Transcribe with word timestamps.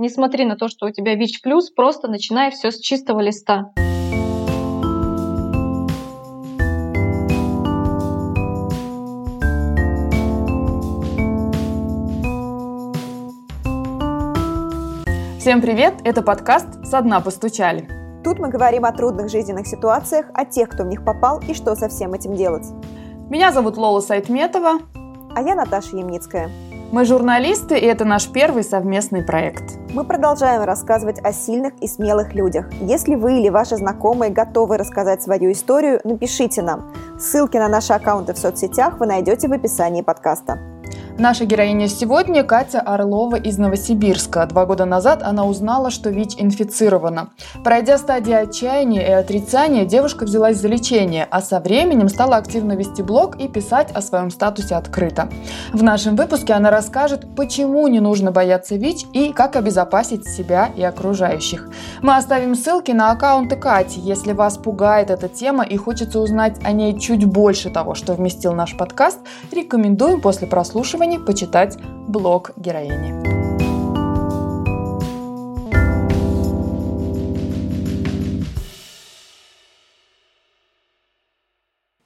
Не 0.00 0.08
смотри 0.08 0.46
на 0.46 0.56
то, 0.56 0.68
что 0.68 0.86
у 0.86 0.90
тебя 0.90 1.14
ВИЧ+, 1.14 1.42
просто 1.76 2.08
начинай 2.08 2.50
все 2.50 2.70
с 2.70 2.80
чистого 2.80 3.20
листа. 3.20 3.70
Всем 15.38 15.60
привет! 15.60 15.96
Это 16.04 16.22
подкаст 16.22 16.86
«Со 16.86 17.02
дна 17.02 17.20
постучали». 17.20 17.86
Тут 18.24 18.38
мы 18.38 18.48
говорим 18.48 18.86
о 18.86 18.92
трудных 18.92 19.28
жизненных 19.28 19.66
ситуациях, 19.66 20.30
о 20.32 20.46
тех, 20.46 20.70
кто 20.70 20.84
в 20.84 20.86
них 20.86 21.04
попал 21.04 21.42
и 21.46 21.52
что 21.52 21.74
со 21.74 21.90
всем 21.90 22.14
этим 22.14 22.34
делать. 22.36 22.66
Меня 23.28 23.52
зовут 23.52 23.76
Лола 23.76 24.00
Сайтметова. 24.00 24.78
А 25.36 25.42
я 25.42 25.54
Наташа 25.54 25.98
Ямницкая. 25.98 26.50
Мы 26.92 27.04
журналисты, 27.04 27.78
и 27.78 27.84
это 27.84 28.04
наш 28.04 28.26
первый 28.26 28.64
совместный 28.64 29.22
проект. 29.22 29.78
Мы 29.94 30.02
продолжаем 30.02 30.64
рассказывать 30.64 31.20
о 31.20 31.32
сильных 31.32 31.74
и 31.80 31.86
смелых 31.86 32.34
людях. 32.34 32.66
Если 32.80 33.14
вы 33.14 33.38
или 33.38 33.48
ваши 33.48 33.76
знакомые 33.76 34.32
готовы 34.32 34.76
рассказать 34.76 35.22
свою 35.22 35.52
историю, 35.52 36.00
напишите 36.02 36.62
нам. 36.62 36.92
Ссылки 37.16 37.56
на 37.58 37.68
наши 37.68 37.92
аккаунты 37.92 38.34
в 38.34 38.38
соцсетях 38.38 38.98
вы 38.98 39.06
найдете 39.06 39.46
в 39.46 39.52
описании 39.52 40.02
подкаста. 40.02 40.58
Наша 41.18 41.44
героиня 41.44 41.88
сегодня 41.88 42.44
Катя 42.44 42.80
Орлова 42.80 43.36
из 43.36 43.58
Новосибирска. 43.58 44.46
Два 44.46 44.64
года 44.64 44.86
назад 44.86 45.22
она 45.22 45.44
узнала, 45.44 45.90
что 45.90 46.08
ВИЧ 46.08 46.36
инфицирована. 46.38 47.30
Пройдя 47.62 47.98
стадии 47.98 48.32
отчаяния 48.32 49.06
и 49.06 49.10
отрицания, 49.10 49.84
девушка 49.84 50.24
взялась 50.24 50.56
за 50.56 50.68
лечение, 50.68 51.28
а 51.30 51.42
со 51.42 51.60
временем 51.60 52.08
стала 52.08 52.36
активно 52.36 52.72
вести 52.72 53.02
блог 53.02 53.36
и 53.36 53.48
писать 53.48 53.90
о 53.92 54.00
своем 54.00 54.30
статусе 54.30 54.76
открыто. 54.76 55.28
В 55.74 55.82
нашем 55.82 56.16
выпуске 56.16 56.54
она 56.54 56.70
расскажет, 56.70 57.26
почему 57.36 57.86
не 57.88 58.00
нужно 58.00 58.32
бояться 58.32 58.76
ВИЧ 58.76 59.06
и 59.12 59.32
как 59.32 59.56
обезопасить 59.56 60.26
себя 60.26 60.70
и 60.74 60.82
окружающих. 60.82 61.68
Мы 62.00 62.16
оставим 62.16 62.54
ссылки 62.54 62.92
на 62.92 63.10
аккаунты 63.10 63.56
Кати, 63.56 64.00
если 64.00 64.32
вас 64.32 64.56
пугает 64.56 65.10
эта 65.10 65.28
тема 65.28 65.64
и 65.64 65.76
хочется 65.76 66.18
узнать 66.18 66.56
о 66.64 66.72
ней 66.72 66.98
чуть 66.98 67.26
больше 67.26 67.68
того, 67.68 67.94
что 67.94 68.14
вместил 68.14 68.54
наш 68.54 68.74
подкаст, 68.74 69.18
рекомендуем 69.52 70.22
после 70.22 70.46
прослушивания 70.46 71.09
времени 71.10 71.24
почитать 71.24 71.76
блог 72.08 72.52
героини. 72.56 73.30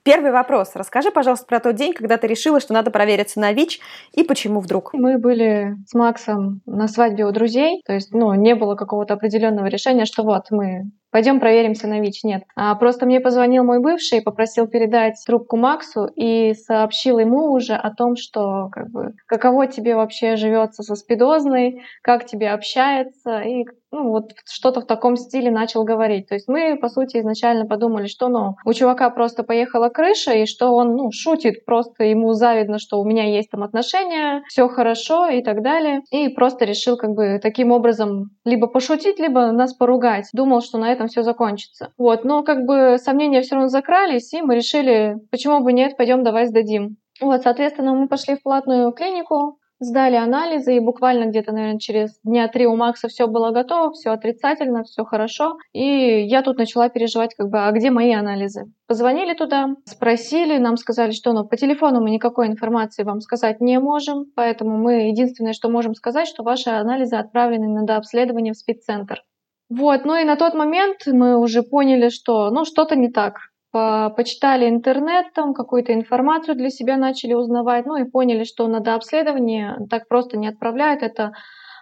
Первый 0.05 0.33
вопрос. 0.33 0.73
Расскажи, 0.75 1.11
пожалуйста, 1.11 1.47
про 1.47 1.61
тот 1.61 1.77
день, 1.77 1.95
когда 1.95 2.19
ты 2.19 2.27
решила, 2.27 2.61
что 2.61 2.75
надо 2.75 2.91
провериться 2.91 3.41
на 3.41 3.53
ВИЧ, 3.53 3.81
и 4.13 4.23
почему 4.23 4.61
вдруг? 4.61 4.93
Мы 4.93 5.19
были 5.19 5.77
с 5.87 5.95
Максом 5.95 6.61
на 6.67 6.89
свадьбе 6.89 7.25
у 7.25 7.33
друзей, 7.33 7.81
то 7.87 7.95
есть, 7.95 8.13
ну, 8.13 8.35
не 8.35 8.55
было 8.55 8.75
какого-то 8.75 9.15
определенного 9.15 9.67
решения, 9.67 10.05
что 10.05 10.23
вот 10.23 10.51
мы 10.51 10.91
пойдем 11.15 11.39
проверимся 11.39 11.87
на 11.87 12.01
ВИЧ. 12.01 12.25
Нет. 12.25 12.43
А 12.57 12.75
просто 12.75 13.07
мне 13.07 13.21
позвонил 13.21 13.63
мой 13.63 13.79
бывший, 13.79 14.21
попросил 14.21 14.67
передать 14.67 15.15
трубку 15.25 15.57
Максу 15.57 16.07
и 16.07 16.55
сообщил 16.55 17.21
ему 17.21 17.53
уже 17.53 17.75
о 17.75 17.95
том, 17.95 18.17
что 18.17 18.69
как 18.73 18.91
бы, 18.91 19.13
каково 19.27 19.69
тебе 19.69 19.95
вообще 19.95 20.35
живется 20.35 20.83
со 20.83 20.97
спидозной, 20.97 21.85
как 22.03 22.27
тебе 22.27 22.51
общается, 22.51 23.39
и 23.43 23.65
ну, 23.95 24.11
вот 24.11 24.33
что-то 24.45 24.81
в 24.81 24.87
таком 24.87 25.17
стиле 25.17 25.53
начал 25.53 25.85
говорить. 25.85 26.29
То 26.29 26.35
есть 26.35 26.49
мы, 26.49 26.77
по 26.77 26.89
сути, 26.89 27.19
изначально 27.19 27.65
подумали, 27.65 28.07
что 28.07 28.29
ну, 28.29 28.57
у 28.65 28.73
чувака 28.73 29.09
просто 29.11 29.45
поехала 29.45 29.89
крыша, 29.89 30.33
и 30.33 30.47
что 30.47 30.73
он 30.73 30.97
ну, 30.97 31.11
шутит, 31.13 31.65
просто 31.65 32.03
ему 32.03 32.33
завидно, 32.33 32.79
что 32.79 32.99
у 32.99 33.05
меня 33.05 33.25
есть 33.25 33.51
там 33.51 33.63
отношения, 33.63 34.43
все 34.49 34.69
хорошо 34.69 35.29
и 35.29 35.43
так 35.43 35.63
далее. 35.63 36.01
И 36.11 36.29
просто 36.29 36.65
решил 36.65 36.97
как 36.97 37.11
бы 37.11 37.39
таким 37.41 37.71
образом 37.71 38.31
либо 38.45 38.67
пошутить, 38.67 39.21
либо 39.21 39.53
нас 39.53 39.75
поругать. 39.75 40.29
Думал, 40.33 40.61
что 40.61 40.79
на 40.79 40.91
этом 40.91 41.07
все 41.07 41.23
закончится. 41.23 41.93
Вот, 41.97 42.25
но 42.25 42.43
как 42.43 42.67
бы 42.67 42.97
сомнения 42.99 43.43
все 43.43 43.55
равно 43.55 43.69
закрались, 43.69 44.33
и 44.35 44.43
мы 44.43 44.57
решили, 44.57 45.17
почему 45.31 45.61
бы 45.61 45.73
нет, 45.73 45.97
пойдем 45.97 46.25
давай 46.25 46.47
сдадим. 46.47 46.97
Вот, 47.21 47.43
соответственно, 47.43 47.95
мы 47.95 48.09
пошли 48.09 48.35
в 48.35 48.43
платную 48.43 48.91
клинику, 48.91 49.59
сдали 49.81 50.17
анализы, 50.17 50.77
и 50.77 50.81
буквально 50.81 51.27
где-то, 51.27 51.53
наверное, 51.53 51.79
через 51.79 52.19
дня 52.23 52.49
три 52.49 52.67
у 52.67 52.77
Макса 52.77 53.09
все 53.09 53.27
было 53.27 53.51
готово, 53.51 53.93
все 53.93 54.11
отрицательно, 54.11 54.85
все 54.85 55.05
хорошо. 55.05 55.57
И 55.73 56.23
я 56.27 56.43
тут 56.43 56.59
начала 56.59 56.89
переживать, 56.89 57.35
как 57.35 57.49
бы, 57.49 57.59
а 57.59 57.71
где 57.73 57.91
мои 57.91 58.13
анализы? 58.13 58.65
Позвонили 58.87 59.35
туда, 59.35 59.69
спросили, 59.85 60.59
нам 60.59 60.77
сказали, 60.77 61.13
что 61.13 61.33
ну, 61.33 61.47
по 61.47 61.57
телефону 61.57 62.01
мы 62.01 62.11
никакой 62.11 62.47
информации 62.47 63.03
вам 63.03 63.21
сказать 63.21 63.61
не 63.61 63.79
можем, 63.79 64.27
поэтому 64.35 64.77
мы 64.77 65.09
единственное, 65.09 65.53
что 65.53 65.69
можем 65.69 65.95
сказать, 65.95 66.29
что 66.29 66.43
ваши 66.43 66.71
анализы 66.71 67.17
отправлены 67.17 67.69
на 67.69 67.85
дообследование 67.85 68.53
в 68.53 68.57
спеццентр. 68.57 69.23
Вот, 69.71 70.05
ну 70.05 70.15
и 70.15 70.25
на 70.25 70.37
тот 70.37 70.55
момент 70.55 71.07
мы 71.07 71.39
уже 71.39 71.63
поняли, 71.63 72.11
что 72.11 72.51
ну 72.51 72.65
что-то 72.65 72.97
не 72.97 73.11
так. 73.11 73.39
По 73.75 74.09
почитали 74.17 74.69
интернет, 74.69 75.33
там 75.35 75.53
какую-то 75.53 75.93
информацию 75.93 76.55
для 76.55 76.71
себя 76.71 76.97
начали 76.97 77.35
узнавать, 77.35 77.87
ну 77.87 77.97
и 77.97 78.09
поняли, 78.09 78.45
что 78.45 78.69
на 78.69 78.79
дообследование 78.79 79.77
так 79.91 80.07
просто 80.07 80.39
не 80.39 80.47
отправляют. 80.47 81.03
Это 81.03 81.33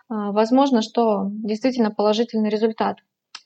а, 0.09 0.33
возможно, 0.33 0.81
что 0.81 1.27
действительно 1.29 1.91
положительный 1.91 2.49
результат. 2.49 2.97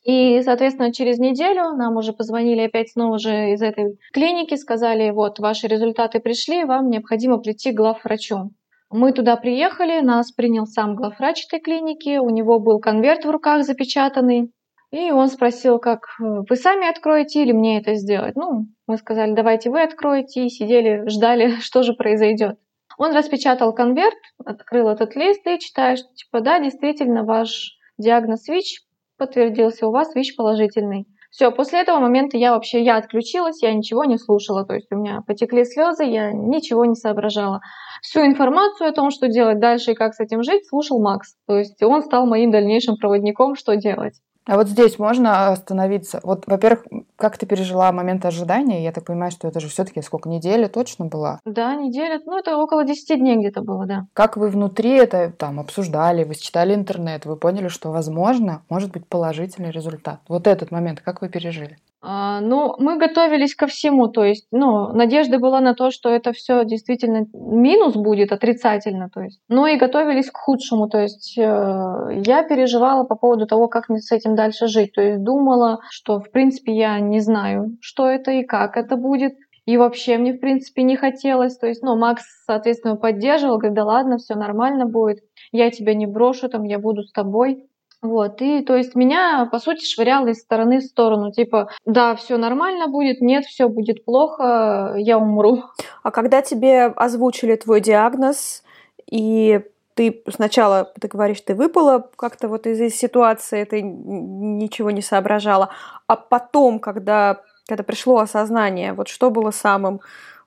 И, 0.04 0.40
соответственно, 0.42 0.92
через 0.92 1.18
неделю 1.18 1.72
нам 1.72 1.96
уже 1.96 2.12
позвонили 2.12 2.60
опять 2.60 2.92
снова 2.92 3.18
же 3.18 3.50
из 3.50 3.62
этой 3.62 3.98
клиники, 4.12 4.54
сказали, 4.54 5.10
вот, 5.10 5.40
ваши 5.40 5.66
результаты 5.66 6.20
пришли, 6.20 6.62
вам 6.62 6.88
необходимо 6.88 7.38
прийти 7.38 7.72
к 7.72 7.76
главврачу. 7.76 8.52
Мы 8.90 9.10
туда 9.10 9.34
приехали, 9.34 9.98
нас 10.00 10.30
принял 10.30 10.66
сам 10.66 10.94
главврач 10.94 11.46
этой 11.46 11.58
клиники, 11.58 12.18
у 12.18 12.30
него 12.30 12.60
был 12.60 12.78
конверт 12.78 13.24
в 13.24 13.30
руках 13.30 13.64
запечатанный, 13.64 14.52
и 14.90 15.10
он 15.10 15.28
спросил, 15.28 15.78
как 15.78 16.06
вы 16.18 16.56
сами 16.56 16.88
откроете 16.88 17.42
или 17.42 17.52
мне 17.52 17.80
это 17.80 17.94
сделать. 17.94 18.36
Ну, 18.36 18.66
мы 18.86 18.96
сказали, 18.96 19.34
давайте 19.34 19.70
вы 19.70 19.82
откроете, 19.82 20.46
и 20.46 20.50
сидели, 20.50 21.08
ждали, 21.08 21.56
что 21.60 21.82
же 21.82 21.92
произойдет. 21.92 22.58
Он 22.98 23.14
распечатал 23.14 23.74
конверт, 23.74 24.16
открыл 24.44 24.88
этот 24.88 25.16
лист 25.16 25.46
и 25.46 25.58
читает, 25.58 25.98
что 25.98 26.08
типа, 26.14 26.40
да, 26.40 26.60
действительно, 26.60 27.24
ваш 27.24 27.76
диагноз 27.98 28.48
ВИЧ 28.48 28.82
подтвердился, 29.18 29.86
у 29.86 29.90
вас 29.90 30.14
ВИЧ 30.14 30.36
положительный. 30.36 31.06
Все, 31.30 31.50
после 31.50 31.80
этого 31.82 31.98
момента 31.98 32.38
я 32.38 32.52
вообще, 32.52 32.82
я 32.82 32.96
отключилась, 32.96 33.62
я 33.62 33.74
ничего 33.74 34.04
не 34.04 34.16
слушала, 34.16 34.64
то 34.64 34.74
есть 34.74 34.86
у 34.90 34.96
меня 34.96 35.20
потекли 35.26 35.66
слезы, 35.66 36.04
я 36.04 36.32
ничего 36.32 36.86
не 36.86 36.94
соображала 36.94 37.60
всю 38.00 38.24
информацию 38.24 38.88
о 38.88 38.92
том, 38.92 39.10
что 39.10 39.28
делать 39.28 39.60
дальше 39.60 39.92
и 39.92 39.94
как 39.94 40.14
с 40.14 40.20
этим 40.20 40.42
жить, 40.42 40.66
слушал 40.66 41.02
Макс. 41.02 41.34
То 41.46 41.58
есть 41.58 41.82
он 41.82 42.02
стал 42.02 42.26
моим 42.26 42.50
дальнейшим 42.50 42.96
проводником, 42.96 43.54
что 43.54 43.76
делать. 43.76 44.14
А 44.46 44.56
вот 44.56 44.68
здесь 44.68 44.98
можно 44.98 45.48
остановиться. 45.48 46.20
Вот, 46.22 46.44
во-первых, 46.46 46.84
как 47.16 47.36
ты 47.36 47.46
пережила 47.46 47.90
момент 47.90 48.24
ожидания? 48.24 48.84
Я 48.84 48.92
так 48.92 49.04
понимаю, 49.04 49.32
что 49.32 49.48
это 49.48 49.58
же 49.58 49.68
все-таки 49.68 50.00
сколько 50.02 50.28
недели 50.28 50.66
точно 50.66 51.06
была? 51.06 51.40
Да, 51.44 51.74
неделя. 51.74 52.20
Ну, 52.24 52.38
это 52.38 52.56
около 52.56 52.84
10 52.84 53.18
дней 53.18 53.36
где-то 53.36 53.62
было, 53.62 53.86
да. 53.86 54.06
Как 54.12 54.36
вы 54.36 54.48
внутри 54.48 54.90
это 54.90 55.32
там 55.36 55.58
обсуждали, 55.58 56.22
вы 56.22 56.36
читали 56.36 56.74
интернет, 56.74 57.26
вы 57.26 57.34
поняли, 57.34 57.66
что 57.66 57.90
возможно, 57.90 58.62
может 58.68 58.92
быть 58.92 59.06
положительный 59.06 59.72
результат. 59.72 60.20
Вот 60.28 60.46
этот 60.46 60.70
момент, 60.70 61.00
как 61.00 61.22
вы 61.22 61.28
пережили? 61.28 61.78
А, 62.02 62.40
ну, 62.40 62.74
мы 62.78 62.98
готовились 62.98 63.54
ко 63.54 63.66
всему, 63.66 64.08
то 64.08 64.22
есть, 64.22 64.46
ну, 64.50 64.92
надежда 64.92 65.38
была 65.38 65.60
на 65.60 65.74
то, 65.74 65.90
что 65.90 66.10
это 66.10 66.32
все 66.32 66.64
действительно 66.64 67.26
минус 67.32 67.94
будет, 67.94 68.32
отрицательно, 68.32 69.08
то 69.08 69.22
есть, 69.22 69.40
но 69.48 69.66
и 69.66 69.76
готовились 69.78 70.30
к 70.30 70.36
худшему, 70.36 70.88
то 70.88 70.98
есть, 70.98 71.36
э, 71.38 71.42
я 71.42 72.44
переживала 72.44 73.04
по 73.04 73.16
поводу 73.16 73.46
того, 73.46 73.68
как 73.68 73.88
мне 73.88 73.98
с 73.98 74.12
этим 74.12 74.34
дальше 74.36 74.68
жить, 74.68 74.92
то 74.92 75.00
есть, 75.00 75.22
думала, 75.22 75.80
что, 75.90 76.20
в 76.20 76.30
принципе, 76.30 76.76
я 76.76 77.00
не 77.00 77.20
знаю, 77.20 77.76
что 77.80 78.06
это 78.08 78.30
и 78.30 78.44
как 78.44 78.76
это 78.76 78.96
будет, 78.96 79.34
и 79.64 79.78
вообще 79.78 80.18
мне, 80.18 80.34
в 80.34 80.38
принципе, 80.38 80.82
не 80.82 80.96
хотелось, 80.96 81.56
то 81.56 81.66
есть, 81.66 81.82
ну, 81.82 81.96
Макс, 81.96 82.22
соответственно, 82.46 82.96
поддерживал, 82.96 83.58
говорит, 83.58 83.74
да 83.74 83.84
ладно, 83.84 84.18
все 84.18 84.34
нормально 84.34 84.86
будет, 84.86 85.20
я 85.50 85.70
тебя 85.70 85.94
не 85.94 86.06
брошу, 86.06 86.48
там, 86.48 86.64
я 86.64 86.78
буду 86.78 87.02
с 87.02 87.10
тобой, 87.10 87.64
вот, 88.06 88.40
и 88.42 88.62
то 88.62 88.76
есть 88.76 88.94
меня, 88.94 89.48
по 89.50 89.58
сути, 89.58 89.84
швыряло 89.84 90.28
из 90.28 90.40
стороны 90.40 90.78
в 90.78 90.84
сторону. 90.84 91.32
Типа, 91.32 91.70
да, 91.84 92.14
все 92.16 92.36
нормально 92.36 92.88
будет, 92.88 93.20
нет, 93.20 93.44
все 93.44 93.68
будет 93.68 94.04
плохо, 94.04 94.94
я 94.96 95.18
умру. 95.18 95.64
А 96.02 96.10
когда 96.10 96.42
тебе 96.42 96.86
озвучили 96.86 97.56
твой 97.56 97.80
диагноз, 97.80 98.62
и 99.10 99.60
ты 99.94 100.22
сначала, 100.28 100.92
ты 101.00 101.08
говоришь, 101.08 101.40
ты 101.40 101.54
выпала 101.54 102.10
как-то 102.16 102.48
вот 102.48 102.66
из 102.66 102.94
ситуации, 102.94 103.64
ты 103.64 103.82
ничего 103.82 104.90
не 104.90 105.00
соображала, 105.00 105.70
а 106.06 106.16
потом, 106.16 106.78
когда, 106.80 107.40
когда 107.66 107.82
пришло 107.82 108.18
осознание, 108.18 108.92
вот 108.92 109.08
что 109.08 109.30
было 109.30 109.50
самым 109.50 110.00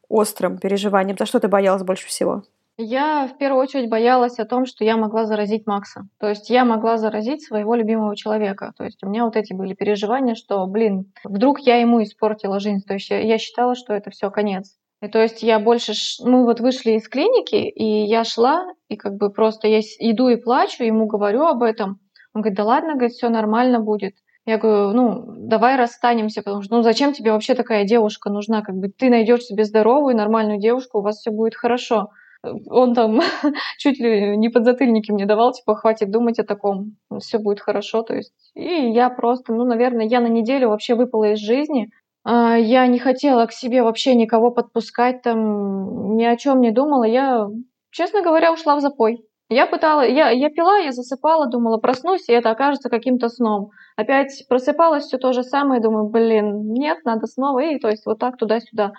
острым 0.08 0.58
переживанием, 0.58 1.18
за 1.18 1.26
что 1.26 1.40
ты 1.40 1.48
боялась 1.48 1.84
больше 1.84 2.08
всего? 2.08 2.44
Я 2.82 3.28
в 3.28 3.38
первую 3.38 3.62
очередь 3.62 3.90
боялась 3.90 4.40
о 4.40 4.46
том, 4.46 4.66
что 4.66 4.86
я 4.86 4.96
могла 4.96 5.26
заразить 5.26 5.68
Макса. 5.68 6.08
То 6.18 6.30
есть 6.30 6.50
я 6.50 6.64
могла 6.64 6.96
заразить 6.96 7.44
своего 7.44 7.76
любимого 7.76 8.16
человека. 8.16 8.72
То 8.78 8.86
есть 8.86 9.04
у 9.04 9.10
меня 9.10 9.26
вот 9.26 9.36
эти 9.36 9.52
были 9.52 9.74
переживания, 9.74 10.34
что, 10.34 10.66
блин, 10.66 11.12
вдруг 11.26 11.60
я 11.60 11.76
ему 11.76 12.02
испортила 12.02 12.62
жизнь. 12.62 12.86
То 12.88 12.94
есть 12.94 13.10
я, 13.10 13.38
считала, 13.38 13.76
что 13.76 13.94
это 13.94 14.12
все 14.12 14.32
конец. 14.32 14.78
И 15.02 15.10
то 15.10 15.22
есть 15.22 15.44
я 15.44 15.60
больше... 15.60 15.92
Мы 16.24 16.46
вот 16.46 16.62
вышли 16.62 16.92
из 16.92 17.10
клиники, 17.10 17.56
и 17.58 18.06
я 18.06 18.24
шла, 18.24 18.66
и 18.88 18.96
как 18.96 19.16
бы 19.16 19.30
просто 19.30 19.68
я 19.68 19.82
иду 20.00 20.30
и 20.30 20.38
плачу, 20.38 20.86
ему 20.86 21.06
говорю 21.06 21.48
об 21.48 21.64
этом. 21.64 22.00
Он 22.34 22.42
говорит, 22.44 22.56
да 22.56 22.64
ладно, 22.64 22.94
говорит, 22.94 23.12
все 23.12 23.28
нормально 23.28 23.82
будет. 23.82 24.14
Я 24.46 24.58
говорю, 24.58 24.94
ну, 24.94 25.26
давай 25.36 25.76
расстанемся, 25.76 26.44
потому 26.44 26.62
что, 26.62 26.78
ну, 26.78 26.82
зачем 26.82 27.12
тебе 27.12 27.34
вообще 27.34 27.56
такая 27.56 27.84
девушка 27.84 28.30
нужна? 28.30 28.62
Как 28.62 28.76
бы 28.76 28.88
ты 28.88 29.10
найдешь 29.10 29.44
себе 29.44 29.66
здоровую, 29.66 30.16
нормальную 30.16 30.62
девушку, 30.62 31.00
у 31.00 31.02
вас 31.02 31.18
все 31.18 31.30
будет 31.30 31.56
хорошо. 31.56 32.12
Он 32.44 32.94
там 32.94 33.20
чуть 33.78 34.00
ли 34.00 34.38
не 34.38 34.50
подзатыльники 34.50 35.12
мне 35.12 35.26
давал, 35.26 35.52
типа, 35.54 35.76
хватит 35.76 36.12
думать 36.12 36.40
о 36.40 36.46
таком, 36.46 36.98
все 37.20 37.38
будет 37.38 37.60
хорошо, 37.60 38.02
то 38.04 38.16
есть. 38.16 38.34
И 38.56 38.92
я 38.92 39.10
просто, 39.10 39.54
ну, 39.54 39.66
наверное, 39.66 40.06
я 40.06 40.22
на 40.22 40.28
неделю 40.28 40.70
вообще 40.70 40.96
выпала 40.96 41.34
из 41.34 41.40
жизни, 41.40 41.90
а, 42.24 42.56
я 42.58 42.86
не 42.88 43.00
хотела 43.00 43.46
к 43.46 43.52
себе 43.52 43.84
вообще 43.84 44.16
никого 44.16 44.52
подпускать, 44.52 45.22
там, 45.22 46.16
ни 46.16 46.24
о 46.24 46.38
чем 46.38 46.62
не 46.62 46.72
думала. 46.72 47.04
Я, 47.04 47.48
честно 47.92 48.22
говоря, 48.22 48.54
ушла 48.54 48.76
в 48.76 48.82
запой. 48.82 49.26
Я 49.50 49.66
пытала, 49.66 50.06
я, 50.06 50.30
я 50.30 50.50
пила, 50.50 50.78
я 50.78 50.92
засыпала, 50.92 51.48
думала, 51.48 51.78
проснусь, 51.78 52.30
и 52.30 52.34
это 52.34 52.52
окажется 52.52 52.90
каким-то 52.90 53.30
сном. 53.30 53.72
Опять 53.96 54.46
просыпалась, 54.48 55.06
все 55.06 55.18
то 55.18 55.34
же 55.34 55.42
самое, 55.42 55.82
думаю, 55.82 56.08
блин, 56.08 56.72
нет, 56.72 57.00
надо 57.04 57.26
снова, 57.26 57.60
и 57.60 57.80
то 57.80 57.90
есть 57.90 58.06
вот 58.06 58.20
так 58.20 58.38
туда-сюда. 58.38 58.94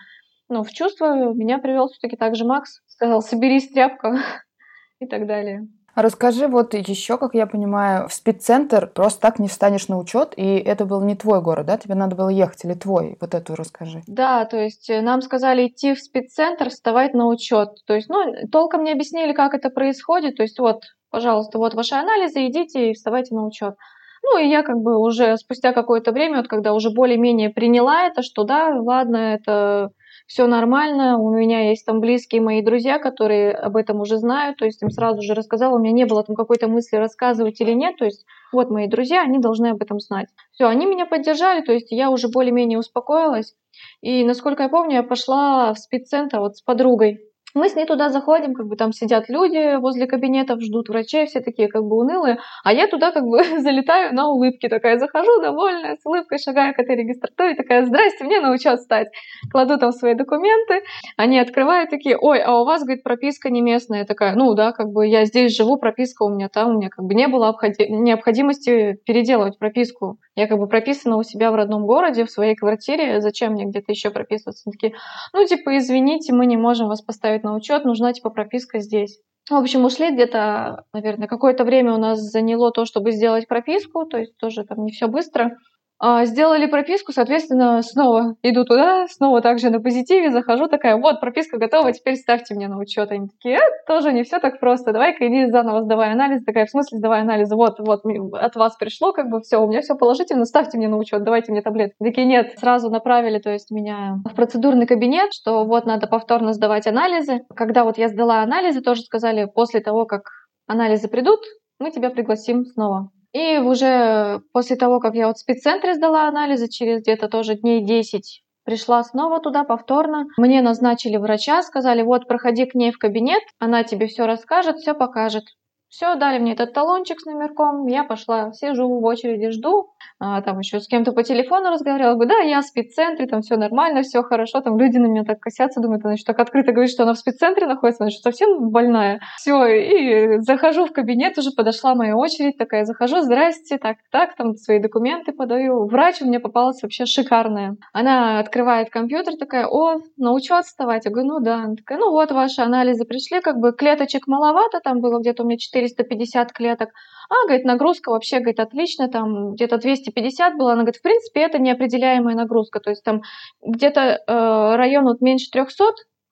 Ну, 0.50 0.64
в 0.64 0.70
чувство 0.70 1.32
меня 1.32 1.58
привел 1.58 1.88
все-таки 1.88 2.16
также 2.16 2.44
Макс, 2.44 2.80
сказал, 2.88 3.22
соберись, 3.22 3.70
тряпка, 3.70 4.18
и 4.98 5.06
так 5.06 5.26
далее. 5.26 5.68
Расскажи 5.94 6.46
вот 6.46 6.74
еще, 6.74 7.18
как 7.18 7.34
я 7.34 7.46
понимаю, 7.46 8.08
в 8.08 8.12
спеццентр 8.12 8.88
просто 8.88 9.20
так 9.20 9.38
не 9.38 9.48
встанешь 9.48 9.88
на 9.88 9.98
учет, 9.98 10.34
и 10.36 10.56
это 10.56 10.84
был 10.86 11.02
не 11.02 11.14
твой 11.14 11.40
город, 11.40 11.66
да? 11.66 11.78
Тебе 11.78 11.94
надо 11.94 12.16
было 12.16 12.28
ехать 12.28 12.64
или 12.64 12.74
твой? 12.74 13.16
Вот 13.20 13.34
эту 13.34 13.54
расскажи. 13.54 14.02
Да, 14.06 14.44
то 14.44 14.56
есть 14.56 14.88
э, 14.88 15.00
нам 15.00 15.20
сказали 15.20 15.66
идти 15.66 15.94
в 15.94 16.00
спеццентр, 16.00 16.70
вставать 16.70 17.14
на 17.14 17.26
учет. 17.26 17.68
То 17.86 17.94
есть, 17.94 18.08
ну, 18.08 18.34
толком 18.50 18.84
не 18.84 18.92
объяснили, 18.92 19.32
как 19.32 19.54
это 19.54 19.70
происходит. 19.70 20.36
То 20.36 20.42
есть, 20.42 20.58
вот, 20.58 20.82
пожалуйста, 21.10 21.58
вот 21.58 21.74
ваши 21.74 21.94
анализы, 21.94 22.46
идите 22.46 22.90
и 22.90 22.94
вставайте 22.94 23.34
на 23.34 23.44
учет. 23.44 23.74
Ну, 24.22 24.38
и 24.38 24.48
я 24.48 24.62
как 24.62 24.78
бы 24.78 24.98
уже 24.98 25.36
спустя 25.38 25.72
какое-то 25.72 26.12
время, 26.12 26.38
вот 26.38 26.48
когда 26.48 26.72
уже 26.72 26.90
более-менее 26.90 27.50
приняла 27.50 28.06
это, 28.06 28.22
что 28.22 28.44
да, 28.44 28.76
ладно, 28.76 29.16
это 29.16 29.90
все 30.30 30.46
нормально, 30.46 31.18
у 31.18 31.28
меня 31.34 31.70
есть 31.70 31.84
там 31.84 31.98
близкие 31.98 32.40
мои 32.40 32.62
друзья, 32.62 33.00
которые 33.00 33.50
об 33.50 33.76
этом 33.76 33.98
уже 33.98 34.16
знают, 34.16 34.58
то 34.58 34.64
есть 34.64 34.80
им 34.80 34.88
сразу 34.88 35.22
же 35.22 35.34
рассказала, 35.34 35.74
у 35.74 35.80
меня 35.80 35.90
не 35.90 36.04
было 36.04 36.22
там 36.22 36.36
какой-то 36.36 36.68
мысли 36.68 36.94
рассказывать 36.94 37.60
или 37.60 37.72
нет, 37.72 37.96
то 37.96 38.04
есть 38.04 38.24
вот 38.52 38.70
мои 38.70 38.86
друзья, 38.86 39.22
они 39.22 39.40
должны 39.40 39.66
об 39.70 39.82
этом 39.82 39.98
знать. 39.98 40.28
Все, 40.52 40.66
они 40.66 40.86
меня 40.86 41.04
поддержали, 41.04 41.62
то 41.62 41.72
есть 41.72 41.90
я 41.90 42.10
уже 42.10 42.28
более-менее 42.28 42.78
успокоилась, 42.78 43.56
и 44.02 44.22
насколько 44.22 44.62
я 44.62 44.68
помню, 44.68 44.98
я 44.98 45.02
пошла 45.02 45.74
в 45.74 45.80
спеццентр 45.80 46.38
вот 46.38 46.58
с 46.58 46.62
подругой, 46.62 47.18
мы 47.54 47.68
с 47.68 47.74
ней 47.74 47.86
туда 47.86 48.10
заходим, 48.10 48.54
как 48.54 48.66
бы 48.66 48.76
там 48.76 48.92
сидят 48.92 49.28
люди 49.28 49.76
возле 49.76 50.06
кабинетов, 50.06 50.60
ждут 50.60 50.88
врачей, 50.88 51.26
все 51.26 51.40
такие 51.40 51.68
как 51.68 51.82
бы 51.82 51.96
унылые, 51.96 52.38
а 52.64 52.72
я 52.72 52.86
туда 52.86 53.12
как 53.12 53.24
бы 53.24 53.42
залетаю 53.60 54.14
на 54.14 54.28
улыбке, 54.28 54.68
такая 54.68 54.98
захожу 54.98 55.40
довольная, 55.40 55.96
с 55.96 56.06
улыбкой 56.06 56.38
шагаю 56.38 56.74
к 56.74 56.78
этой 56.78 56.96
регистратуре, 56.96 57.54
такая, 57.54 57.84
здрасте, 57.86 58.24
мне 58.24 58.40
на 58.40 58.52
учет 58.52 58.80
стать. 58.80 59.08
Кладу 59.50 59.78
там 59.78 59.92
свои 59.92 60.14
документы, 60.14 60.82
они 61.16 61.38
открывают 61.38 61.90
такие, 61.90 62.16
ой, 62.16 62.40
а 62.40 62.60
у 62.60 62.64
вас, 62.64 62.82
говорит, 62.82 63.02
прописка 63.02 63.50
не 63.50 63.60
местная. 63.60 64.00
Я 64.00 64.04
такая, 64.04 64.34
ну 64.34 64.54
да, 64.54 64.72
как 64.72 64.88
бы 64.88 65.06
я 65.06 65.24
здесь 65.24 65.56
живу, 65.56 65.76
прописка 65.76 66.22
у 66.22 66.28
меня 66.28 66.48
там, 66.48 66.70
у 66.70 66.78
меня 66.78 66.88
как 66.88 67.04
бы 67.04 67.14
не 67.14 67.28
было 67.28 67.56
необходимости 67.88 68.98
переделывать 69.04 69.58
прописку. 69.58 70.18
Я 70.36 70.46
как 70.46 70.58
бы 70.58 70.68
прописана 70.68 71.16
у 71.16 71.22
себя 71.22 71.50
в 71.50 71.54
родном 71.54 71.86
городе, 71.86 72.24
в 72.24 72.30
своей 72.30 72.54
квартире, 72.54 73.20
зачем 73.20 73.52
мне 73.52 73.66
где-то 73.66 73.92
еще 73.92 74.10
прописываться? 74.10 74.62
Они 74.66 74.72
такие, 74.72 74.94
ну 75.32 75.44
типа, 75.44 75.76
извините, 75.76 76.32
мы 76.32 76.46
не 76.46 76.56
можем 76.56 76.88
вас 76.88 77.02
поставить 77.02 77.39
поставить 77.40 77.44
на 77.44 77.54
учет, 77.54 77.84
нужна 77.84 78.12
типа 78.12 78.30
прописка 78.30 78.80
здесь. 78.80 79.20
В 79.48 79.54
общем, 79.54 79.84
ушли 79.84 80.12
где-то, 80.12 80.84
наверное, 80.92 81.26
какое-то 81.26 81.64
время 81.64 81.94
у 81.94 81.98
нас 81.98 82.20
заняло 82.20 82.70
то, 82.70 82.84
чтобы 82.84 83.10
сделать 83.12 83.48
прописку, 83.48 84.04
то 84.06 84.18
есть 84.18 84.36
тоже 84.36 84.64
там 84.64 84.84
не 84.84 84.92
все 84.92 85.08
быстро. 85.08 85.56
А, 86.02 86.24
сделали 86.24 86.64
прописку, 86.64 87.12
соответственно, 87.12 87.82
снова 87.82 88.34
иду 88.42 88.64
туда, 88.64 89.06
снова 89.08 89.42
также 89.42 89.68
на 89.68 89.80
позитиве, 89.80 90.30
захожу, 90.30 90.66
такая, 90.66 90.96
вот, 90.96 91.20
прописка 91.20 91.58
готова, 91.58 91.92
теперь 91.92 92.16
ставьте 92.16 92.54
мне 92.54 92.68
на 92.68 92.78
учет. 92.78 93.10
Они 93.10 93.28
такие, 93.28 93.58
э, 93.58 93.60
тоже 93.86 94.10
не 94.14 94.22
все 94.22 94.38
так 94.38 94.60
просто, 94.60 94.92
давай-ка 94.92 95.28
иди 95.28 95.50
заново 95.50 95.82
сдавай 95.82 96.12
анализ. 96.12 96.42
Такая, 96.42 96.64
в 96.64 96.70
смысле 96.70 96.98
сдавай 96.98 97.20
анализы? 97.20 97.54
Вот, 97.54 97.78
вот, 97.80 98.00
от 98.32 98.56
вас 98.56 98.76
пришло, 98.76 99.12
как 99.12 99.28
бы 99.28 99.42
все, 99.42 99.58
у 99.58 99.68
меня 99.68 99.82
все 99.82 99.94
положительно, 99.94 100.46
ставьте 100.46 100.78
мне 100.78 100.88
на 100.88 100.96
учет, 100.96 101.22
давайте 101.22 101.52
мне 101.52 101.60
таблетки. 101.60 101.96
Такие, 102.02 102.26
нет, 102.26 102.58
сразу 102.58 102.88
направили, 102.88 103.38
то 103.38 103.50
есть 103.50 103.70
меня 103.70 104.20
в 104.24 104.34
процедурный 104.34 104.86
кабинет, 104.86 105.34
что 105.34 105.66
вот 105.66 105.84
надо 105.84 106.06
повторно 106.06 106.54
сдавать 106.54 106.86
анализы. 106.86 107.40
Когда 107.54 107.84
вот 107.84 107.98
я 107.98 108.08
сдала 108.08 108.40
анализы, 108.40 108.80
тоже 108.80 109.02
сказали, 109.02 109.44
после 109.44 109.80
того, 109.80 110.06
как 110.06 110.22
анализы 110.66 111.08
придут, 111.08 111.40
мы 111.78 111.90
тебя 111.90 112.08
пригласим 112.08 112.64
снова 112.64 113.10
и 113.32 113.58
уже 113.58 114.42
после 114.52 114.76
того, 114.76 115.00
как 115.00 115.14
я 115.14 115.26
вот 115.26 115.36
в 115.36 115.40
спеццентре 115.40 115.94
сдала 115.94 116.26
анализы, 116.26 116.68
через 116.68 117.02
где-то 117.02 117.28
тоже 117.28 117.54
дней 117.54 117.84
10 117.84 118.42
пришла 118.64 119.02
снова 119.02 119.40
туда 119.40 119.64
повторно. 119.64 120.26
Мне 120.36 120.62
назначили 120.62 121.16
врача, 121.16 121.62
сказали, 121.62 122.02
вот 122.02 122.28
проходи 122.28 122.66
к 122.66 122.74
ней 122.74 122.92
в 122.92 122.98
кабинет, 122.98 123.42
она 123.58 123.82
тебе 123.84 124.06
все 124.06 124.26
расскажет, 124.26 124.76
все 124.78 124.94
покажет. 124.94 125.44
Все, 125.90 126.14
дали 126.14 126.38
мне 126.38 126.52
этот 126.52 126.72
талончик 126.72 127.20
с 127.20 127.24
номерком, 127.24 127.86
я 127.86 128.04
пошла, 128.04 128.52
сижу 128.52 128.88
в 128.88 129.04
очереди, 129.04 129.50
жду, 129.50 129.90
а, 130.20 130.40
там 130.40 130.60
еще 130.60 130.78
с 130.78 130.86
кем-то 130.86 131.10
по 131.10 131.24
телефону 131.24 131.70
разговаривала, 131.70 132.14
говорю, 132.14 132.30
да, 132.30 132.38
я 132.38 132.60
в 132.60 132.64
спеццентре, 132.64 133.26
там 133.26 133.42
все 133.42 133.56
нормально, 133.56 134.02
все 134.02 134.22
хорошо, 134.22 134.60
там 134.60 134.78
люди 134.78 134.98
на 134.98 135.06
меня 135.06 135.24
так 135.24 135.40
косятся, 135.40 135.80
думают, 135.80 136.04
она 136.04 136.16
что 136.16 136.26
так 136.26 136.38
открыто 136.38 136.70
говорит, 136.70 136.92
что 136.92 137.02
она 137.02 137.14
в 137.14 137.18
спеццентре 137.18 137.66
находится, 137.66 138.04
она 138.04 138.10
что 138.10 138.22
совсем 138.22 138.70
больная. 138.70 139.20
Все, 139.36 139.66
и 139.66 140.38
захожу 140.40 140.86
в 140.86 140.92
кабинет, 140.92 141.36
уже 141.38 141.50
подошла 141.50 141.96
моя 141.96 142.16
очередь, 142.16 142.56
такая, 142.56 142.84
захожу, 142.84 143.22
здрасте, 143.22 143.76
так, 143.78 143.96
так, 144.12 144.36
там 144.36 144.54
свои 144.54 144.78
документы 144.78 145.32
подаю. 145.32 145.86
Врач 145.86 146.22
у 146.22 146.26
меня 146.26 146.38
попалась 146.38 146.82
вообще 146.82 147.04
шикарная. 147.04 147.76
Она 147.92 148.38
открывает 148.38 148.90
компьютер, 148.90 149.34
такая, 149.36 149.66
о, 149.66 150.00
на 150.16 150.32
учет 150.34 150.66
вставать? 150.66 151.04
Я 151.06 151.10
говорю, 151.10 151.28
ну 151.28 151.40
да. 151.40 151.64
Она 151.64 151.74
такая, 151.74 151.98
ну 151.98 152.12
вот 152.12 152.30
ваши 152.30 152.60
анализы 152.60 153.04
пришли, 153.04 153.40
как 153.40 153.58
бы 153.58 153.72
клеточек 153.72 154.28
маловато, 154.28 154.80
там 154.84 155.00
было 155.00 155.18
где-то 155.18 155.42
у 155.42 155.46
меня 155.46 155.58
4 155.58 155.79
450 155.88 156.52
клеток. 156.52 156.90
А, 157.28 157.46
говорит, 157.46 157.64
нагрузка 157.64 158.10
вообще, 158.10 158.38
говорит, 158.38 158.60
отлично, 158.60 159.08
там 159.08 159.54
где-то 159.54 159.78
250 159.78 160.56
было. 160.56 160.72
Она 160.72 160.82
говорит, 160.82 161.00
в 161.00 161.02
принципе, 161.02 161.40
это 161.40 161.58
неопределяемая 161.58 162.34
нагрузка. 162.34 162.80
То 162.80 162.90
есть 162.90 163.04
там 163.04 163.22
где-то 163.64 164.00
э, 164.00 164.76
район 164.76 165.04
вот 165.04 165.20
меньше 165.20 165.50
300 165.50 165.84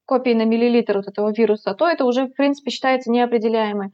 копий 0.08 0.34
на 0.34 0.44
миллилитр 0.44 0.96
вот 0.96 1.06
этого 1.06 1.32
вируса, 1.36 1.74
то 1.74 1.86
это 1.86 2.06
уже, 2.06 2.26
в 2.26 2.34
принципе, 2.34 2.70
считается 2.70 3.10
неопределяемой. 3.10 3.90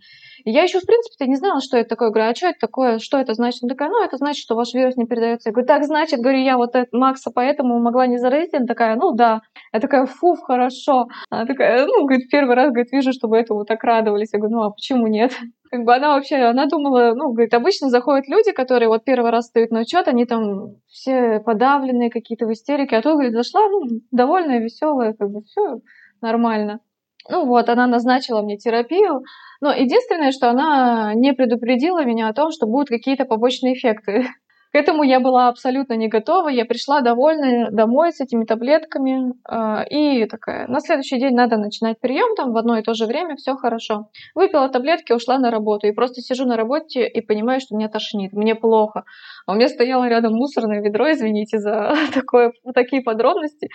Я 0.46 0.62
еще, 0.62 0.78
в 0.78 0.86
принципе, 0.86 1.26
не 1.26 1.36
знала, 1.36 1.60
что 1.60 1.78
это 1.78 1.88
такое. 1.88 2.10
Говорю, 2.10 2.30
а 2.30 2.34
что 2.34 2.48
это 2.48 2.58
такое? 2.60 2.98
Что 2.98 3.18
это 3.18 3.32
значит? 3.32 3.62
Она 3.62 3.70
такая, 3.70 3.88
ну, 3.88 4.04
это 4.04 4.18
значит, 4.18 4.42
что 4.42 4.54
ваш 4.54 4.74
вирус 4.74 4.96
не 4.96 5.06
передается. 5.06 5.48
Я 5.48 5.52
говорю, 5.52 5.66
так 5.66 5.84
значит, 5.84 6.20
говорю, 6.20 6.38
я 6.38 6.58
вот 6.58 6.74
это, 6.74 6.86
Макса 6.92 7.30
поэтому 7.34 7.80
могла 7.80 8.06
не 8.06 8.18
заразить. 8.18 8.52
Она 8.52 8.66
такая, 8.66 8.96
ну, 8.96 9.12
да. 9.12 9.40
Я 9.72 9.80
такая, 9.80 10.04
фу, 10.04 10.36
хорошо. 10.36 11.06
Она 11.30 11.46
такая, 11.46 11.86
ну, 11.86 12.04
говорит, 12.04 12.28
первый 12.30 12.54
раз, 12.56 12.68
говорит, 12.68 12.92
вижу, 12.92 13.12
чтобы 13.12 13.38
этому 13.38 13.64
так 13.64 13.82
радовались. 13.84 14.34
Я 14.34 14.38
говорю, 14.38 14.56
ну, 14.56 14.62
а 14.64 14.70
почему 14.70 15.06
нет? 15.06 15.32
Как 15.70 15.82
бы 15.82 15.94
она 15.94 16.14
вообще, 16.14 16.36
она 16.36 16.66
думала, 16.66 17.14
ну, 17.14 17.32
говорит, 17.32 17.54
обычно 17.54 17.88
заходят 17.88 18.28
люди, 18.28 18.52
которые 18.52 18.88
вот 18.88 19.02
первый 19.04 19.30
раз 19.30 19.46
стоят 19.46 19.70
на 19.70 19.80
учет, 19.80 20.08
они 20.08 20.26
там 20.26 20.76
все 20.88 21.40
подавленные, 21.40 22.10
какие-то 22.10 22.46
в 22.46 22.52
истерике, 22.52 22.96
а 22.96 23.02
тут, 23.02 23.14
говорит, 23.14 23.32
зашла, 23.32 23.62
ну, 23.68 24.00
довольная, 24.12 24.60
веселая, 24.60 25.14
как 25.14 25.30
бы 25.30 25.40
все 25.42 25.80
нормально. 26.20 26.80
Ну 27.28 27.46
вот, 27.46 27.68
она 27.70 27.86
назначила 27.86 28.42
мне 28.42 28.58
терапию, 28.58 29.22
но 29.60 29.72
единственное, 29.72 30.30
что 30.30 30.50
она 30.50 31.14
не 31.14 31.32
предупредила 31.32 32.04
меня 32.04 32.28
о 32.28 32.34
том, 32.34 32.50
что 32.50 32.66
будут 32.66 32.88
какие-то 32.88 33.24
побочные 33.24 33.74
эффекты. 33.74 34.26
К 34.74 34.76
этому 34.76 35.04
я 35.04 35.20
была 35.20 35.46
абсолютно 35.46 35.94
не 35.94 36.08
готова. 36.08 36.48
Я 36.48 36.64
пришла 36.64 37.00
довольная 37.00 37.70
домой 37.70 38.12
с 38.12 38.20
этими 38.20 38.44
таблетками. 38.44 39.32
Э, 39.48 39.86
и 39.88 40.26
такая, 40.26 40.66
на 40.66 40.80
следующий 40.80 41.20
день 41.20 41.32
надо 41.32 41.58
начинать 41.58 42.00
прием, 42.00 42.34
там 42.34 42.52
в 42.52 42.56
одно 42.56 42.76
и 42.76 42.82
то 42.82 42.92
же 42.92 43.06
время, 43.06 43.36
все 43.36 43.54
хорошо. 43.54 44.08
Выпила 44.34 44.68
таблетки, 44.68 45.12
ушла 45.12 45.38
на 45.38 45.52
работу. 45.52 45.86
И 45.86 45.92
просто 45.92 46.22
сижу 46.22 46.44
на 46.44 46.56
работе 46.56 47.06
и 47.06 47.20
понимаю, 47.20 47.60
что 47.60 47.76
меня 47.76 47.88
тошнит, 47.88 48.32
мне 48.32 48.56
плохо. 48.56 49.04
А 49.46 49.52
у 49.52 49.54
меня 49.54 49.68
стояло 49.68 50.08
рядом 50.08 50.34
мусорное 50.34 50.80
ведро, 50.80 51.08
извините 51.12 51.58
за 51.58 51.94
такое, 52.12 52.52
такие 52.74 53.00
подробности. 53.00 53.68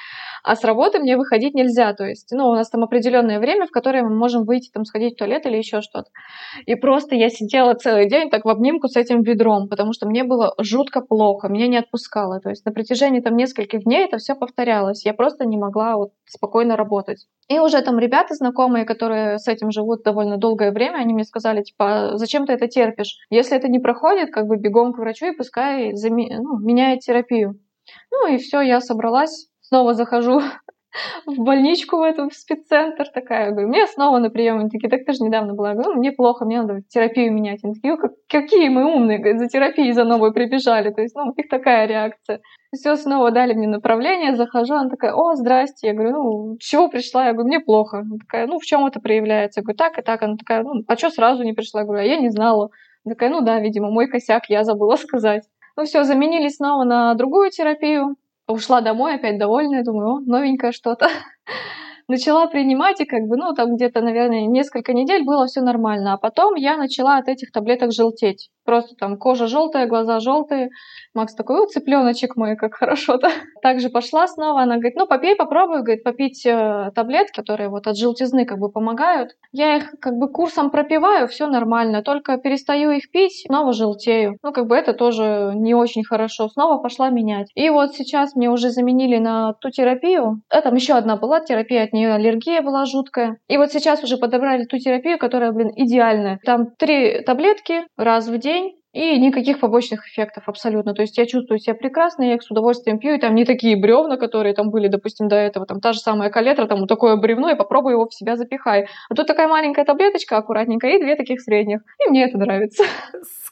А 0.44 0.58
с 0.58 0.66
работы 0.66 1.00
мне 1.00 1.16
выходить 1.16 1.54
нельзя. 1.54 1.94
То 1.94 2.04
есть, 2.04 2.28
ну, 2.34 2.50
у 2.50 2.56
нас 2.56 2.70
там 2.70 2.84
определенное 2.84 3.40
время, 3.40 3.68
в 3.68 3.72
которое 3.72 4.04
мы 4.04 4.14
можем 4.18 4.44
выйти, 4.44 4.70
там, 4.70 4.84
сходить 4.84 5.14
в 5.14 5.20
туалет 5.20 5.46
или 5.46 5.56
еще 5.56 5.80
что-то. 5.80 6.10
И 6.66 6.76
просто 6.76 7.16
я 7.16 7.30
сидела 7.30 7.74
целый 7.76 8.10
день 8.10 8.30
так 8.30 8.44
в 8.44 8.50
обнимку 8.50 8.90
с 8.90 8.98
этим 8.98 9.22
ведром, 9.22 9.70
потому 9.70 9.94
что 9.94 10.06
мне 10.06 10.26
было 10.26 10.54
жутко 10.58 10.89
жутко 10.90 11.02
плохо, 11.02 11.48
меня 11.48 11.68
не 11.68 11.78
отпускало. 11.78 12.40
То 12.40 12.50
есть 12.50 12.66
на 12.66 12.72
протяжении 12.72 13.22
там 13.22 13.36
нескольких 13.36 13.84
дней 13.84 14.06
это 14.06 14.18
все 14.18 14.36
повторялось. 14.36 15.06
Я 15.06 15.14
просто 15.14 15.46
не 15.46 15.58
могла 15.58 15.96
вот 15.96 16.12
спокойно 16.26 16.76
работать. 16.76 17.28
И 17.48 17.60
уже 17.60 17.82
там 17.82 18.00
ребята 18.00 18.36
знакомые, 18.36 18.86
которые 18.86 19.38
с 19.38 19.48
этим 19.48 19.72
живут 19.72 20.04
довольно 20.04 20.38
долгое 20.38 20.72
время, 20.72 20.98
они 20.98 21.14
мне 21.14 21.24
сказали, 21.24 21.64
типа, 21.64 21.86
«А 22.14 22.18
зачем 22.18 22.46
ты 22.46 22.54
это 22.54 22.68
терпишь? 22.68 23.18
Если 23.30 23.58
это 23.58 23.68
не 23.68 23.80
проходит, 23.80 24.32
как 24.32 24.48
бы 24.48 24.58
бегом 24.58 24.94
к 24.94 24.98
врачу 24.98 25.28
и 25.28 25.36
пускай 25.36 25.94
заме... 25.94 26.40
ну, 26.40 26.60
меняет 26.60 27.00
терапию. 27.00 27.60
Ну 28.12 28.34
и 28.34 28.38
все, 28.38 28.62
я 28.62 28.82
собралась, 28.82 29.50
снова 29.62 29.94
захожу 29.94 30.42
в 31.26 31.38
больничку 31.40 31.98
в 31.98 32.02
эту, 32.02 32.30
в 32.30 32.34
спеццентр 32.34 33.08
такая. 33.14 33.46
Я 33.46 33.52
говорю, 33.52 33.68
мне 33.68 33.86
снова 33.88 34.20
на 34.20 34.30
прием. 34.30 34.60
Они 34.60 34.70
такие, 34.70 34.90
так 34.90 35.06
ты 35.06 35.14
же 35.14 35.24
недавно 35.24 35.54
была. 35.54 35.70
Я 35.70 35.76
говорю, 35.76 35.92
ну, 35.92 36.00
мне 36.00 36.12
плохо, 36.12 36.46
мне 36.46 36.62
надо 36.62 36.82
терапию 36.90 37.32
менять. 37.32 37.64
Они 37.64 37.76
такие, 37.76 37.98
как, 37.98 38.12
какие 38.28 38.70
мы 38.70 38.86
умные, 38.86 39.20
говорят, 39.20 39.40
за 39.40 39.48
терапией 39.48 39.92
за 39.92 40.04
новой 40.04 40.34
прибежали. 40.34 40.92
То 40.92 41.02
есть, 41.02 41.16
ну, 41.16 41.24
у 41.24 41.34
них 41.36 41.48
такая 41.50 41.86
реакция. 41.86 42.42
Все, 42.74 42.96
снова 42.96 43.32
дали 43.32 43.54
мне 43.54 43.68
направление, 43.68 44.36
захожу, 44.36 44.76
она 44.76 44.90
такая, 44.90 45.14
о, 45.14 45.36
здрасте. 45.36 45.88
Я 45.88 45.94
говорю, 45.94 46.12
ну, 46.12 46.58
чего 46.60 46.90
пришла? 46.90 47.26
Я 47.26 47.34
говорю, 47.34 47.48
мне 47.48 47.60
плохо. 47.60 48.00
Она 48.00 48.18
такая, 48.20 48.48
ну, 48.48 48.60
в 48.60 48.66
чем 48.66 48.86
это 48.86 49.00
проявляется? 49.00 49.60
Я 49.60 49.64
говорю, 49.64 49.78
так 49.78 49.98
и 50.00 50.02
так. 50.02 50.22
Она 50.24 50.38
такая, 50.38 50.64
ну, 50.64 50.84
а 50.88 50.98
что 50.98 51.10
сразу 51.10 51.44
не 51.44 51.54
пришла? 51.54 51.82
Я 51.82 51.86
говорю, 51.86 52.04
а 52.04 52.06
я 52.06 52.18
не 52.18 52.30
знала. 52.30 52.70
Она 53.06 53.14
такая, 53.14 53.30
ну 53.30 53.42
да, 53.42 53.60
видимо, 53.60 53.90
мой 53.90 54.08
косяк, 54.08 54.50
я 54.50 54.64
забыла 54.64 54.96
сказать. 54.96 55.44
Ну 55.78 55.86
все, 55.86 56.04
заменили 56.04 56.50
снова 56.50 56.84
на 56.84 57.14
другую 57.16 57.52
терапию. 57.52 58.18
Ушла 58.50 58.82
домой, 58.82 59.16
опять 59.16 59.38
довольная, 59.38 59.84
думаю, 59.84 60.08
о, 60.16 60.20
новенькое 60.22 60.72
что-то. 60.72 61.08
начала 62.08 62.48
принимать, 62.48 63.00
и 63.00 63.06
как 63.06 63.22
бы, 63.28 63.38
ну, 63.38 63.54
там 63.54 63.76
где-то, 63.76 64.02
наверное, 64.02 64.48
несколько 64.48 64.94
недель 64.94 65.24
было 65.24 65.46
все 65.46 65.62
нормально. 65.62 66.14
А 66.14 66.18
потом 66.18 66.56
я 66.56 66.76
начала 66.76 67.18
от 67.18 67.28
этих 67.28 67.52
таблеток 67.52 67.92
желтеть. 67.94 68.50
Просто 68.70 68.94
там 68.96 69.18
кожа 69.18 69.48
желтая, 69.48 69.88
глаза 69.88 70.20
желтые. 70.20 70.70
Макс 71.16 71.34
такой, 71.34 71.60
о, 71.60 71.66
цыпленочек 71.66 72.36
мой, 72.36 72.56
как 72.56 72.76
хорошо-то. 72.76 73.32
Также 73.64 73.90
пошла 73.90 74.28
снова, 74.28 74.62
она 74.62 74.76
говорит, 74.76 74.96
ну, 74.96 75.08
попей, 75.08 75.36
попробуй, 75.36 75.82
говорит, 75.82 76.04
попить 76.04 76.46
э, 76.46 76.92
таблетки, 76.94 77.38
которые 77.38 77.70
вот 77.70 77.88
от 77.88 77.98
желтизны 77.98 78.46
как 78.46 78.60
бы 78.60 78.70
помогают. 78.70 79.32
Я 79.52 79.78
их 79.78 79.96
как 80.00 80.20
бы 80.20 80.30
курсом 80.32 80.70
пропиваю, 80.70 81.28
все 81.28 81.48
нормально, 81.48 82.04
только 82.04 82.38
перестаю 82.38 82.92
их 82.92 83.10
пить, 83.10 83.44
снова 83.48 83.74
желтею. 83.74 84.38
Ну, 84.44 84.54
как 84.54 84.68
бы 84.68 84.76
это 84.76 84.94
тоже 84.94 85.54
не 85.56 85.74
очень 85.74 86.04
хорошо. 86.04 86.48
Снова 86.50 86.78
пошла 86.78 87.10
менять. 87.10 87.50
И 87.56 87.72
вот 87.72 87.96
сейчас 87.96 88.36
мне 88.36 88.52
уже 88.52 88.70
заменили 88.70 89.18
на 89.18 89.54
ту 89.54 89.72
терапию. 89.72 90.44
А 90.50 90.62
там 90.62 90.76
еще 90.76 90.94
одна 90.94 91.18
была 91.18 91.40
терапия 91.40 91.86
от 91.86 91.92
нее 91.92 92.14
аллергия 92.14 92.62
была 92.62 92.86
жуткая. 92.86 93.38
И 93.48 93.58
вот 93.58 93.72
сейчас 93.72 94.04
уже 94.04 94.18
подобрали 94.18 94.66
ту 94.66 94.78
терапию, 94.78 95.18
которая, 95.18 95.52
блин, 95.54 95.72
идеальная. 95.76 96.40
Там 96.46 96.68
три 96.78 97.24
таблетки 97.24 97.82
раз 97.98 98.28
в 98.28 98.38
день, 98.38 98.59
и 98.92 99.20
никаких 99.20 99.60
побочных 99.60 100.08
эффектов 100.08 100.44
абсолютно. 100.48 100.94
То 100.94 101.02
есть 101.02 101.18
я 101.18 101.26
чувствую 101.26 101.60
себя 101.60 101.76
прекрасно, 101.76 102.24
я 102.24 102.36
их 102.36 102.44
с 102.44 102.50
удовольствием 102.50 103.00
пью, 103.00 103.16
и 103.16 103.20
там 103.20 103.36
не 103.36 103.46
такие 103.46 103.76
бревна, 103.76 104.18
которые 104.18 104.54
там 104.54 104.72
были, 104.72 104.88
допустим, 104.88 105.28
до 105.28 105.36
этого. 105.36 105.66
Там 105.66 105.80
та 105.80 105.94
же 105.94 106.00
самая 106.00 106.30
калетра, 106.30 106.66
там 106.66 106.80
вот 106.80 106.90
такое 106.90 107.16
бревно, 107.16 107.50
и 107.50 107.56
попробуй 107.56 107.94
его 107.94 108.08
в 108.08 108.14
себя 108.14 108.36
запихай. 108.36 108.88
А 109.10 109.16
тут 109.16 109.28
такая 109.28 109.48
маленькая 109.48 109.86
таблеточка 109.86 110.38
аккуратненькая, 110.38 110.98
и 110.98 111.02
две 111.02 111.16
таких 111.16 111.42
средних. 111.42 111.82
И 112.04 112.10
мне 112.10 112.26
это 112.26 112.38
нравится. 112.38 112.84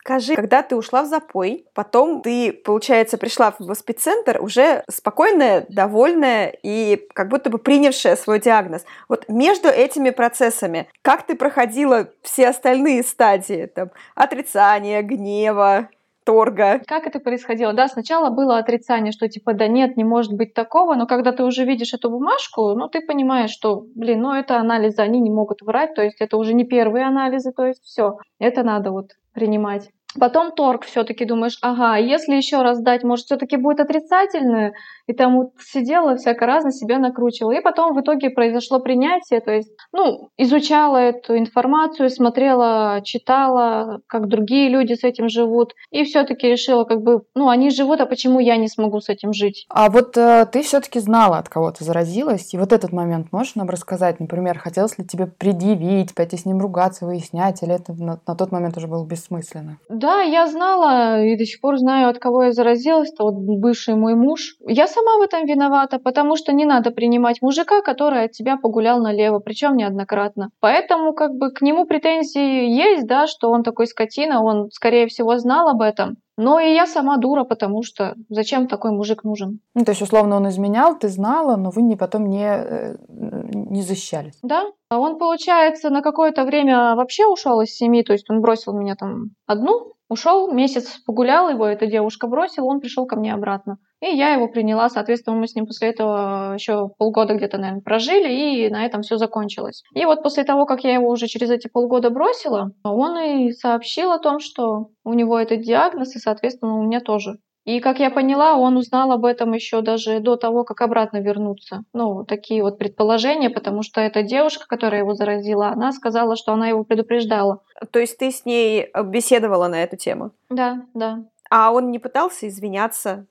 Скажи, 0.08 0.36
когда 0.36 0.64
ты 0.64 0.76
ушла 0.78 1.04
в 1.04 1.08
запой, 1.08 1.66
потом 1.74 2.22
ты, 2.22 2.54
получается, 2.54 3.18
пришла 3.18 3.54
в 3.60 3.74
спеццентр 3.74 4.42
уже 4.42 4.84
спокойная, 4.90 5.66
довольная 5.68 6.56
и 6.64 7.08
как 7.14 7.28
будто 7.28 7.50
бы 7.50 7.58
принявшая 7.58 8.16
свой 8.16 8.40
диагноз. 8.40 8.86
Вот 9.10 9.26
между 9.28 9.68
этими 9.68 10.12
процессами, 10.12 10.88
как 11.02 11.24
ты 11.24 11.36
проходила 11.36 12.08
все 12.22 12.48
остальные 12.48 13.04
стадии? 13.04 13.66
Там, 13.66 13.90
отрицание, 14.16 15.04
гнева, 15.28 15.90
торга. 16.26 16.82
Как 16.88 17.08
это 17.08 17.20
происходило? 17.20 17.74
Да, 17.74 17.88
сначала 17.88 18.30
было 18.30 18.58
отрицание, 18.58 19.12
что 19.12 19.28
типа 19.28 19.54
да 19.54 19.68
нет, 19.68 19.98
не 19.98 20.04
может 20.04 20.34
быть 20.34 20.54
такого, 20.54 20.96
но 20.96 21.06
когда 21.06 21.32
ты 21.32 21.44
уже 21.44 21.64
видишь 21.66 21.94
эту 21.94 22.10
бумажку, 22.10 22.74
ну 22.76 22.88
ты 22.88 23.02
понимаешь, 23.02 23.52
что, 23.52 23.86
блин, 23.96 24.22
ну 24.22 24.34
это 24.34 24.58
анализы, 24.58 25.02
они 25.02 25.20
не 25.20 25.30
могут 25.30 25.62
врать, 25.62 25.96
то 25.96 26.02
есть 26.02 26.22
это 26.22 26.38
уже 26.38 26.54
не 26.54 26.66
первые 26.66 27.06
анализы, 27.06 27.52
то 27.52 27.66
есть 27.66 27.84
все, 27.84 28.18
это 28.40 28.64
надо 28.64 28.92
вот 28.92 29.12
принимать. 29.34 29.90
Потом 30.20 30.52
торг 30.52 30.86
все-таки 30.86 31.26
думаешь, 31.26 31.58
ага, 31.62 31.98
если 31.98 32.36
еще 32.36 32.62
раз 32.62 32.82
дать, 32.82 33.04
может, 33.04 33.26
все-таки 33.26 33.58
будет 33.58 33.80
отрицательное, 33.80 34.74
и 35.08 35.14
там 35.14 35.38
вот 35.38 35.48
сидела 35.60 36.16
всяко 36.16 36.46
разно 36.46 36.72
себя 36.72 37.00
накручивала. 37.00 37.54
И 37.54 37.62
потом 37.62 37.96
в 37.96 38.02
итоге 38.02 38.30
произошло 38.30 38.80
принятие, 38.80 39.42
то 39.42 39.52
есть, 39.52 39.72
ну, 39.92 40.30
изучала 40.38 40.98
эту 40.98 41.38
информацию, 41.38 42.10
смотрела, 42.10 43.02
читала, 43.04 44.02
как 44.08 44.28
другие 44.28 44.70
люди 44.70 44.94
с 44.94 45.04
этим 45.04 45.30
живут, 45.30 45.74
и 45.92 46.04
все-таки 46.04 46.48
решила, 46.48 46.84
как 46.84 47.02
бы, 47.02 47.22
ну, 47.36 47.50
они 47.50 47.70
живут, 47.70 48.02
а 48.02 48.06
почему 48.06 48.40
я 48.40 48.58
не 48.58 48.68
смогу 48.68 49.00
с 49.00 49.10
этим 49.10 49.34
жить? 49.34 49.66
А 49.70 49.90
вот 49.90 50.18
э, 50.18 50.46
ты 50.52 50.62
все-таки 50.62 51.00
знала, 51.00 51.38
от 51.38 51.50
кого 51.50 51.72
ты 51.72 51.84
заразилась, 51.84 52.54
и 52.54 52.58
вот 52.58 52.74
этот 52.74 52.92
момент 52.92 53.32
можешь 53.32 53.56
нам 53.56 53.70
рассказать, 53.70 54.20
например, 54.20 54.60
хотелось 54.60 54.98
ли 54.98 55.06
тебе 55.06 55.28
предъявить, 55.28 56.14
пойти 56.14 56.38
с 56.38 56.46
ним 56.46 56.60
ругаться, 56.60 57.06
выяснять, 57.06 57.64
или 57.64 57.74
это 57.74 57.94
на, 57.94 58.20
на 58.28 58.36
тот 58.36 58.52
момент 58.52 58.78
уже 58.78 58.88
было 58.88 59.06
бессмысленно? 59.06 59.78
Да, 59.90 60.22
я 60.22 60.48
знала 60.48 61.24
и 61.24 61.38
до 61.38 61.46
сих 61.46 61.62
пор 61.62 61.78
знаю, 61.78 62.10
от 62.10 62.20
кого 62.20 62.44
я 62.44 62.52
заразилась, 62.52 63.12
это 63.14 63.24
вот 63.24 63.36
бывший 63.36 63.96
мой 63.96 64.16
муж. 64.16 64.56
Я 64.68 64.88
сама 64.98 65.18
в 65.18 65.22
этом 65.22 65.46
виновата, 65.46 66.00
потому 66.00 66.36
что 66.36 66.54
не 66.54 66.66
надо 66.66 66.92
принимать 66.92 67.42
мужика, 67.42 67.82
который 67.82 68.26
от 68.26 68.32
тебя 68.32 68.58
погулял 68.58 69.00
налево, 69.00 69.40
причем 69.40 69.76
неоднократно. 69.76 70.50
Поэтому 70.60 71.14
как 71.14 71.36
бы 71.36 71.52
к 71.52 71.62
нему 71.62 71.86
претензии 71.86 72.68
есть, 72.70 73.08
да, 73.08 73.28
что 73.28 73.50
он 73.52 73.64
такой 73.64 73.88
скотина, 73.88 74.44
он 74.44 74.70
скорее 74.72 75.08
всего 75.08 75.38
знал 75.38 75.70
об 75.70 75.82
этом. 75.82 76.18
Но 76.40 76.60
и 76.60 76.74
я 76.74 76.86
сама 76.86 77.18
дура, 77.18 77.46
потому 77.46 77.82
что 77.82 78.14
зачем 78.30 78.68
такой 78.68 78.92
мужик 78.92 79.24
нужен? 79.24 79.60
Ну, 79.74 79.84
то 79.84 79.92
есть, 79.92 80.04
условно, 80.04 80.36
он 80.36 80.48
изменял, 80.50 80.98
ты 80.98 81.10
знала, 81.10 81.56
но 81.56 81.72
вы 81.72 81.82
не 81.82 81.96
потом 81.96 82.30
не, 82.30 82.46
э, 82.46 82.96
не 83.10 83.82
защищались. 83.82 84.38
Да. 84.44 84.66
Он, 84.92 85.18
получается, 85.18 85.90
на 85.90 86.02
какое-то 86.02 86.46
время 86.46 86.96
вообще 86.96 87.26
ушел 87.26 87.60
из 87.62 87.76
семьи, 87.76 88.04
то 88.04 88.14
есть 88.14 88.30
он 88.30 88.42
бросил 88.42 88.74
меня 88.74 88.96
там 88.96 89.32
одну, 89.48 89.94
ушел, 90.10 90.52
месяц 90.52 91.00
погулял, 91.06 91.50
его 91.50 91.66
эта 91.66 91.88
девушка 91.88 92.28
бросила, 92.28 92.66
он 92.66 92.80
пришел 92.80 93.06
ко 93.06 93.16
мне 93.16 93.34
обратно. 93.34 93.78
И 94.00 94.16
я 94.16 94.34
его 94.34 94.48
приняла, 94.48 94.90
соответственно, 94.90 95.38
мы 95.38 95.48
с 95.48 95.56
ним 95.56 95.66
после 95.66 95.90
этого 95.90 96.54
еще 96.54 96.90
полгода 96.98 97.34
где-то, 97.34 97.58
наверное, 97.58 97.82
прожили, 97.82 98.32
и 98.32 98.70
на 98.70 98.86
этом 98.86 99.02
все 99.02 99.18
закончилось. 99.18 99.84
И 99.96 100.06
вот 100.06 100.22
после 100.22 100.44
того, 100.44 100.66
как 100.66 100.84
я 100.84 100.94
его 100.94 101.10
уже 101.10 101.28
через 101.28 101.50
эти 101.50 101.68
полгода 101.68 102.10
бросила, 102.12 102.72
он 102.84 103.18
и 103.18 103.52
сообщил 103.52 104.12
о 104.12 104.20
том, 104.20 104.40
что 104.40 104.90
у 105.04 105.14
него 105.14 105.40
этот 105.40 105.62
диагноз, 105.62 106.16
и, 106.16 106.20
соответственно, 106.20 106.78
у 106.80 106.84
меня 106.84 107.00
тоже. 107.00 107.40
И, 107.68 107.82
как 107.82 108.00
я 108.00 108.10
поняла, 108.10 108.56
он 108.56 108.78
узнал 108.78 109.12
об 109.12 109.26
этом 109.26 109.52
еще 109.52 109.82
даже 109.82 110.22
до 110.22 110.38
того, 110.38 110.64
как 110.64 110.80
обратно 110.80 111.18
вернуться. 111.18 111.84
Ну, 111.92 112.24
такие 112.24 112.64
вот 112.64 112.78
предположения, 112.78 113.50
потому 113.50 113.84
что 113.84 114.00
эта 114.00 114.24
девушка, 114.24 114.66
которая 114.70 115.02
его 115.02 115.16
заразила, 115.16 115.68
она 115.68 115.92
сказала, 115.92 116.38
что 116.38 116.54
она 116.54 116.70
его 116.70 116.86
предупреждала. 116.86 117.60
То 117.92 118.00
есть 118.00 118.18
ты 118.18 118.32
с 118.32 118.46
ней 118.46 118.88
беседовала 119.08 119.68
на 119.68 119.84
эту 119.84 119.98
тему? 119.98 120.32
Да, 120.50 120.86
да. 120.94 121.26
А 121.50 121.74
он 121.74 121.92
не 121.92 122.00
пытался 122.00 122.48
извиняться? 122.48 123.26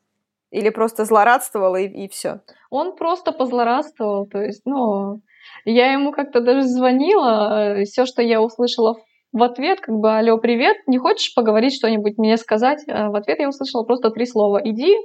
Или 0.50 0.68
просто 0.68 1.06
злорадствовал 1.06 1.74
и, 1.74 1.84
и 1.84 2.06
все? 2.06 2.40
Он 2.68 2.94
просто 2.94 3.32
позлорадствовал. 3.32 4.26
То 4.26 4.42
есть, 4.42 4.66
ну, 4.66 5.22
я 5.64 5.94
ему 5.94 6.12
как-то 6.12 6.42
даже 6.42 6.64
звонила, 6.64 7.84
все, 7.86 8.04
что 8.04 8.20
я 8.20 8.42
услышала 8.42 8.96
в 9.32 9.42
ответ 9.42 9.80
как 9.80 9.94
бы 9.96 10.16
«Алло, 10.16 10.38
привет, 10.38 10.76
не 10.86 10.98
хочешь 10.98 11.34
поговорить 11.34 11.74
что-нибудь 11.74 12.18
мне 12.18 12.36
сказать?» 12.36 12.84
а 12.88 13.10
В 13.10 13.16
ответ 13.16 13.38
я 13.38 13.48
услышала 13.48 13.84
просто 13.84 14.10
три 14.10 14.26
слова 14.26 14.60
«Иди 14.64 14.96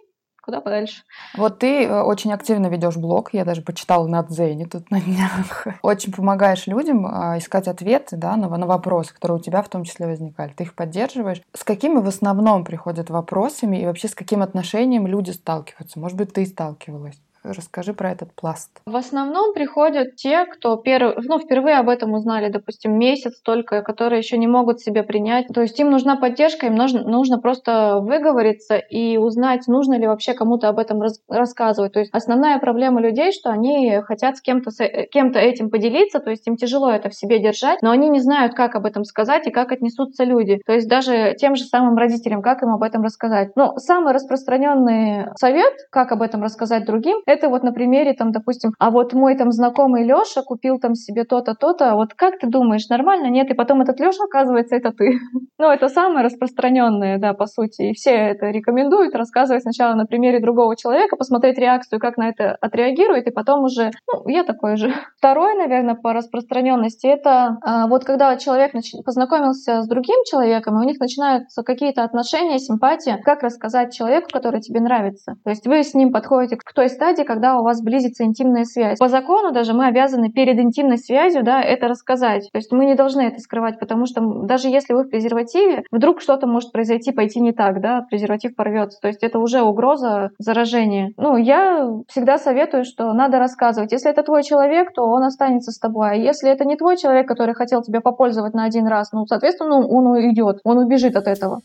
куда 0.41 0.59
подальше». 0.59 1.03
Вот 1.37 1.59
ты 1.59 1.85
э, 1.85 2.01
очень 2.01 2.33
активно 2.33 2.67
ведешь 2.67 2.97
блог, 2.97 3.33
я 3.33 3.45
даже 3.45 3.61
почитала 3.61 4.07
на 4.07 4.23
Дзене 4.23 4.65
тут 4.65 4.89
на 4.91 4.99
днях. 4.99 5.67
Очень 5.83 6.13
помогаешь 6.13 6.67
людям 6.67 7.05
а, 7.05 7.37
искать 7.37 7.67
ответы 7.67 8.17
да, 8.17 8.35
на, 8.35 8.49
на 8.49 8.65
вопросы, 8.65 9.13
которые 9.13 9.37
у 9.37 9.41
тебя 9.41 9.61
в 9.61 9.69
том 9.69 9.83
числе 9.83 10.07
возникали. 10.07 10.51
Ты 10.53 10.63
их 10.63 10.75
поддерживаешь. 10.75 11.41
С 11.53 11.63
какими 11.63 11.99
в 11.99 12.07
основном 12.07 12.65
приходят 12.65 13.09
вопросами 13.09 13.77
и 13.77 13.85
вообще 13.85 14.07
с 14.07 14.15
каким 14.15 14.41
отношением 14.41 15.07
люди 15.07 15.31
сталкиваются? 15.31 15.99
Может 15.99 16.17
быть, 16.17 16.33
ты 16.33 16.45
сталкивалась? 16.45 17.21
Расскажи 17.43 17.93
про 17.93 18.11
этот 18.11 18.33
пласт. 18.33 18.69
В 18.85 18.95
основном 18.95 19.53
приходят 19.53 20.15
те, 20.15 20.45
кто 20.45 20.75
перв... 20.77 21.15
ну, 21.23 21.39
впервые 21.39 21.77
об 21.77 21.89
этом 21.89 22.13
узнали, 22.13 22.49
допустим, 22.49 22.97
месяц 22.97 23.41
только, 23.41 23.81
которые 23.81 24.19
еще 24.19 24.37
не 24.37 24.47
могут 24.47 24.79
себя 24.79 25.03
принять. 25.03 25.47
То 25.47 25.61
есть 25.61 25.79
им 25.79 25.89
нужна 25.89 26.17
поддержка, 26.17 26.67
им 26.67 26.75
нужно, 26.75 27.01
нужно 27.01 27.39
просто 27.39 27.99
выговориться 28.01 28.75
и 28.77 29.17
узнать, 29.17 29.67
нужно 29.67 29.97
ли 29.97 30.05
вообще 30.05 30.33
кому-то 30.33 30.69
об 30.69 30.77
этом 30.77 31.01
рас... 31.01 31.19
рассказывать. 31.27 31.93
То 31.93 31.99
есть 31.99 32.13
основная 32.13 32.59
проблема 32.59 33.01
людей, 33.01 33.31
что 33.31 33.49
они 33.49 33.99
хотят 34.01 34.37
с 34.37 34.41
кем-то, 34.41 34.69
с... 34.69 34.79
Э, 34.83 35.07
кем-то 35.11 35.39
этим 35.39 35.71
поделиться, 35.71 36.19
то 36.19 36.29
есть 36.29 36.47
им 36.47 36.57
тяжело 36.57 36.91
это 36.91 37.09
в 37.09 37.15
себе 37.15 37.39
держать, 37.39 37.81
но 37.81 37.89
они 37.89 38.09
не 38.09 38.19
знают, 38.19 38.53
как 38.53 38.75
об 38.75 38.85
этом 38.85 39.03
сказать 39.03 39.47
и 39.47 39.51
как 39.51 39.71
отнесутся 39.71 40.25
люди. 40.25 40.61
То 40.65 40.73
есть 40.73 40.87
даже 40.87 41.35
тем 41.39 41.55
же 41.55 41.63
самым 41.63 41.97
родителям, 41.97 42.43
как 42.43 42.61
им 42.61 42.69
об 42.69 42.83
этом 42.83 43.01
рассказать. 43.01 43.55
Но 43.55 43.77
самый 43.77 44.13
распространенный 44.13 45.25
совет, 45.37 45.73
как 45.89 46.11
об 46.11 46.21
этом 46.21 46.43
рассказать 46.43 46.85
другим, 46.85 47.17
это 47.31 47.49
вот 47.49 47.63
на 47.63 47.71
примере, 47.71 48.13
там, 48.13 48.31
допустим, 48.31 48.71
а 48.79 48.91
вот 48.91 49.13
мой 49.13 49.35
там 49.35 49.51
знакомый 49.51 50.03
Леша 50.03 50.41
купил 50.43 50.79
там 50.79 50.95
себе 50.95 51.23
то-то, 51.23 51.55
то-то, 51.55 51.95
вот 51.95 52.13
как 52.13 52.39
ты 52.39 52.47
думаешь, 52.47 52.87
нормально, 52.89 53.27
нет? 53.27 53.49
И 53.49 53.53
потом 53.53 53.81
этот 53.81 53.99
Леша, 53.99 54.23
оказывается, 54.23 54.75
это 54.75 54.91
ты. 54.91 55.13
ну, 55.59 55.69
это 55.69 55.87
самое 55.87 56.25
распространенное, 56.25 57.17
да, 57.17 57.33
по 57.33 57.45
сути. 57.45 57.83
И 57.83 57.93
все 57.93 58.11
это 58.11 58.47
рекомендуют 58.47 59.15
рассказывать 59.15 59.63
сначала 59.63 59.95
на 59.95 60.05
примере 60.05 60.39
другого 60.39 60.75
человека, 60.75 61.15
посмотреть 61.15 61.57
реакцию, 61.57 61.99
как 61.99 62.17
на 62.17 62.29
это 62.29 62.57
отреагирует, 62.61 63.27
и 63.27 63.31
потом 63.31 63.63
уже, 63.63 63.91
ну, 64.11 64.27
я 64.27 64.43
такой 64.43 64.77
же. 64.77 64.93
Второе, 65.17 65.55
наверное, 65.55 65.95
по 65.95 66.13
распространенности, 66.13 67.07
это 67.07 67.57
а, 67.61 67.87
вот 67.87 68.03
когда 68.03 68.35
человек 68.37 68.73
нач... 68.73 68.91
познакомился 69.05 69.81
с 69.81 69.87
другим 69.87 70.23
человеком, 70.25 70.77
и 70.77 70.85
у 70.85 70.87
них 70.87 70.99
начинаются 70.99 71.63
какие-то 71.63 72.03
отношения, 72.03 72.59
симпатия, 72.59 73.17
как 73.23 73.43
рассказать 73.43 73.93
человеку, 73.93 74.27
который 74.31 74.61
тебе 74.61 74.79
нравится. 74.79 75.35
То 75.43 75.49
есть 75.49 75.65
вы 75.67 75.83
с 75.83 75.93
ним 75.93 76.11
подходите 76.11 76.57
к 76.57 76.73
той 76.73 76.89
стадии, 76.89 77.20
стадии, 77.21 77.27
когда 77.27 77.59
у 77.59 77.63
вас 77.63 77.81
близится 77.81 78.23
интимная 78.23 78.65
связь. 78.65 78.99
По 78.99 79.07
закону 79.07 79.51
даже 79.51 79.73
мы 79.73 79.87
обязаны 79.87 80.31
перед 80.31 80.59
интимной 80.59 80.97
связью 80.97 81.43
да, 81.43 81.61
это 81.61 81.87
рассказать. 81.87 82.49
То 82.51 82.57
есть 82.57 82.71
мы 82.71 82.85
не 82.85 82.95
должны 82.95 83.21
это 83.21 83.39
скрывать, 83.39 83.79
потому 83.79 84.05
что 84.05 84.21
даже 84.43 84.67
если 84.67 84.93
вы 84.93 85.03
в 85.03 85.09
презервативе, 85.09 85.83
вдруг 85.91 86.21
что-то 86.21 86.47
может 86.47 86.71
произойти, 86.71 87.11
пойти 87.11 87.39
не 87.39 87.51
так, 87.51 87.81
да, 87.81 88.01
презерватив 88.09 88.55
порвется. 88.55 88.99
То 89.01 89.07
есть 89.07 89.23
это 89.23 89.39
уже 89.39 89.61
угроза 89.61 90.31
заражения. 90.37 91.11
Ну, 91.17 91.37
я 91.37 91.89
всегда 92.07 92.37
советую, 92.37 92.83
что 92.83 93.13
надо 93.13 93.39
рассказывать. 93.39 93.91
Если 93.91 94.09
это 94.09 94.23
твой 94.23 94.43
человек, 94.43 94.93
то 94.93 95.03
он 95.03 95.23
останется 95.23 95.71
с 95.71 95.79
тобой. 95.79 96.11
А 96.11 96.13
если 96.13 96.49
это 96.49 96.65
не 96.65 96.75
твой 96.75 96.97
человек, 96.97 97.27
который 97.27 97.53
хотел 97.53 97.81
тебя 97.81 98.01
попользовать 98.01 98.53
на 98.53 98.65
один 98.65 98.87
раз, 98.87 99.11
ну, 99.11 99.25
соответственно, 99.25 99.87
он 99.87 100.07
уйдет, 100.07 100.59
он 100.63 100.77
убежит 100.77 101.15
от 101.15 101.27
этого. 101.27 101.61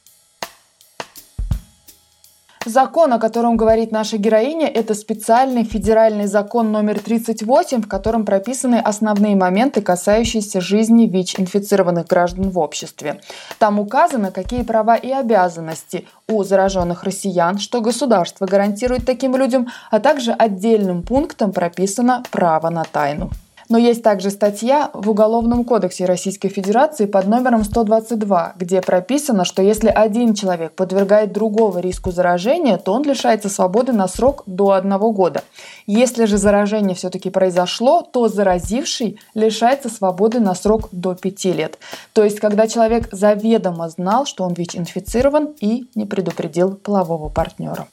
Закон, 2.67 3.13
о 3.13 3.21
котором 3.21 3.57
говорит 3.57 3.93
наша 3.93 4.19
героиня, 4.19 4.67
это 4.67 4.95
специальный 4.95 5.63
федеральный 5.63 6.27
закон 6.27 6.73
номер 6.73 6.99
38, 6.99 7.83
в 7.83 7.87
котором 7.87 8.25
прописаны 8.25 8.81
основные 8.81 9.37
моменты, 9.37 9.83
касающиеся 9.83 10.61
жизни 10.61 11.07
ВИЧ-инфицированных 11.07 12.09
граждан 12.09 12.51
в 12.51 12.59
обществе. 12.59 13.21
Там 13.61 13.79
указано, 13.79 14.33
какие 14.33 14.65
права 14.65 14.97
и 14.97 15.13
обязанности 15.13 16.09
у 16.27 16.43
зараженных 16.43 17.05
россиян, 17.05 17.61
что 17.61 17.81
государство 17.81 18.47
гарантирует 18.47 19.07
таким 19.07 19.37
людям, 19.37 19.69
а 19.93 20.01
также 20.01 20.33
отдельным 20.33 21.05
пунктом 21.05 21.53
прописано 21.53 22.25
право 22.33 22.69
на 22.69 22.83
тайну. 22.83 23.31
Но 23.69 23.79
есть 23.79 24.03
также 24.03 24.31
статья 24.31 24.91
в 24.93 25.11
Уголовном 25.11 25.65
кодексе 25.65 26.05
Российской 26.05 26.49
Федерации 26.49 27.07
под 27.07 27.27
номером 27.27 27.65
122, 27.65 28.55
где 28.57 28.81
прописано, 28.81 29.45
что 29.45 29.63
если 29.63 29.89
один 29.89 30.35
человек 30.35 30.73
подвергает 30.73 31.33
другого 31.33 31.79
риску 31.79 32.13
заражения, 32.13 32.77
то 32.77 32.93
он 32.93 33.03
лишается 33.03 33.49
свободы 33.49 33.93
на 33.93 34.07
срок 34.09 34.45
до 34.47 34.73
одного 34.73 35.11
года. 35.13 35.43
Если 35.87 36.27
же 36.27 36.39
заражение 36.39 36.95
все-таки 36.95 37.31
произошло, 37.31 38.03
то 38.03 38.29
заразивший 38.29 39.19
лишается 39.35 39.89
свободы 39.89 40.39
на 40.41 40.55
срок 40.55 40.89
до 40.93 41.15
пяти 41.15 41.53
лет. 41.53 41.79
То 42.13 42.23
есть, 42.23 42.39
когда 42.39 42.69
человек 42.69 43.09
заведомо 43.13 43.89
знал, 43.89 44.27
что 44.27 44.45
он 44.45 44.55
ВИЧ-инфицирован 44.55 45.55
и 45.61 45.89
не 45.95 46.07
предупредил 46.07 46.75
полового 46.75 47.29
партнера. 47.29 47.89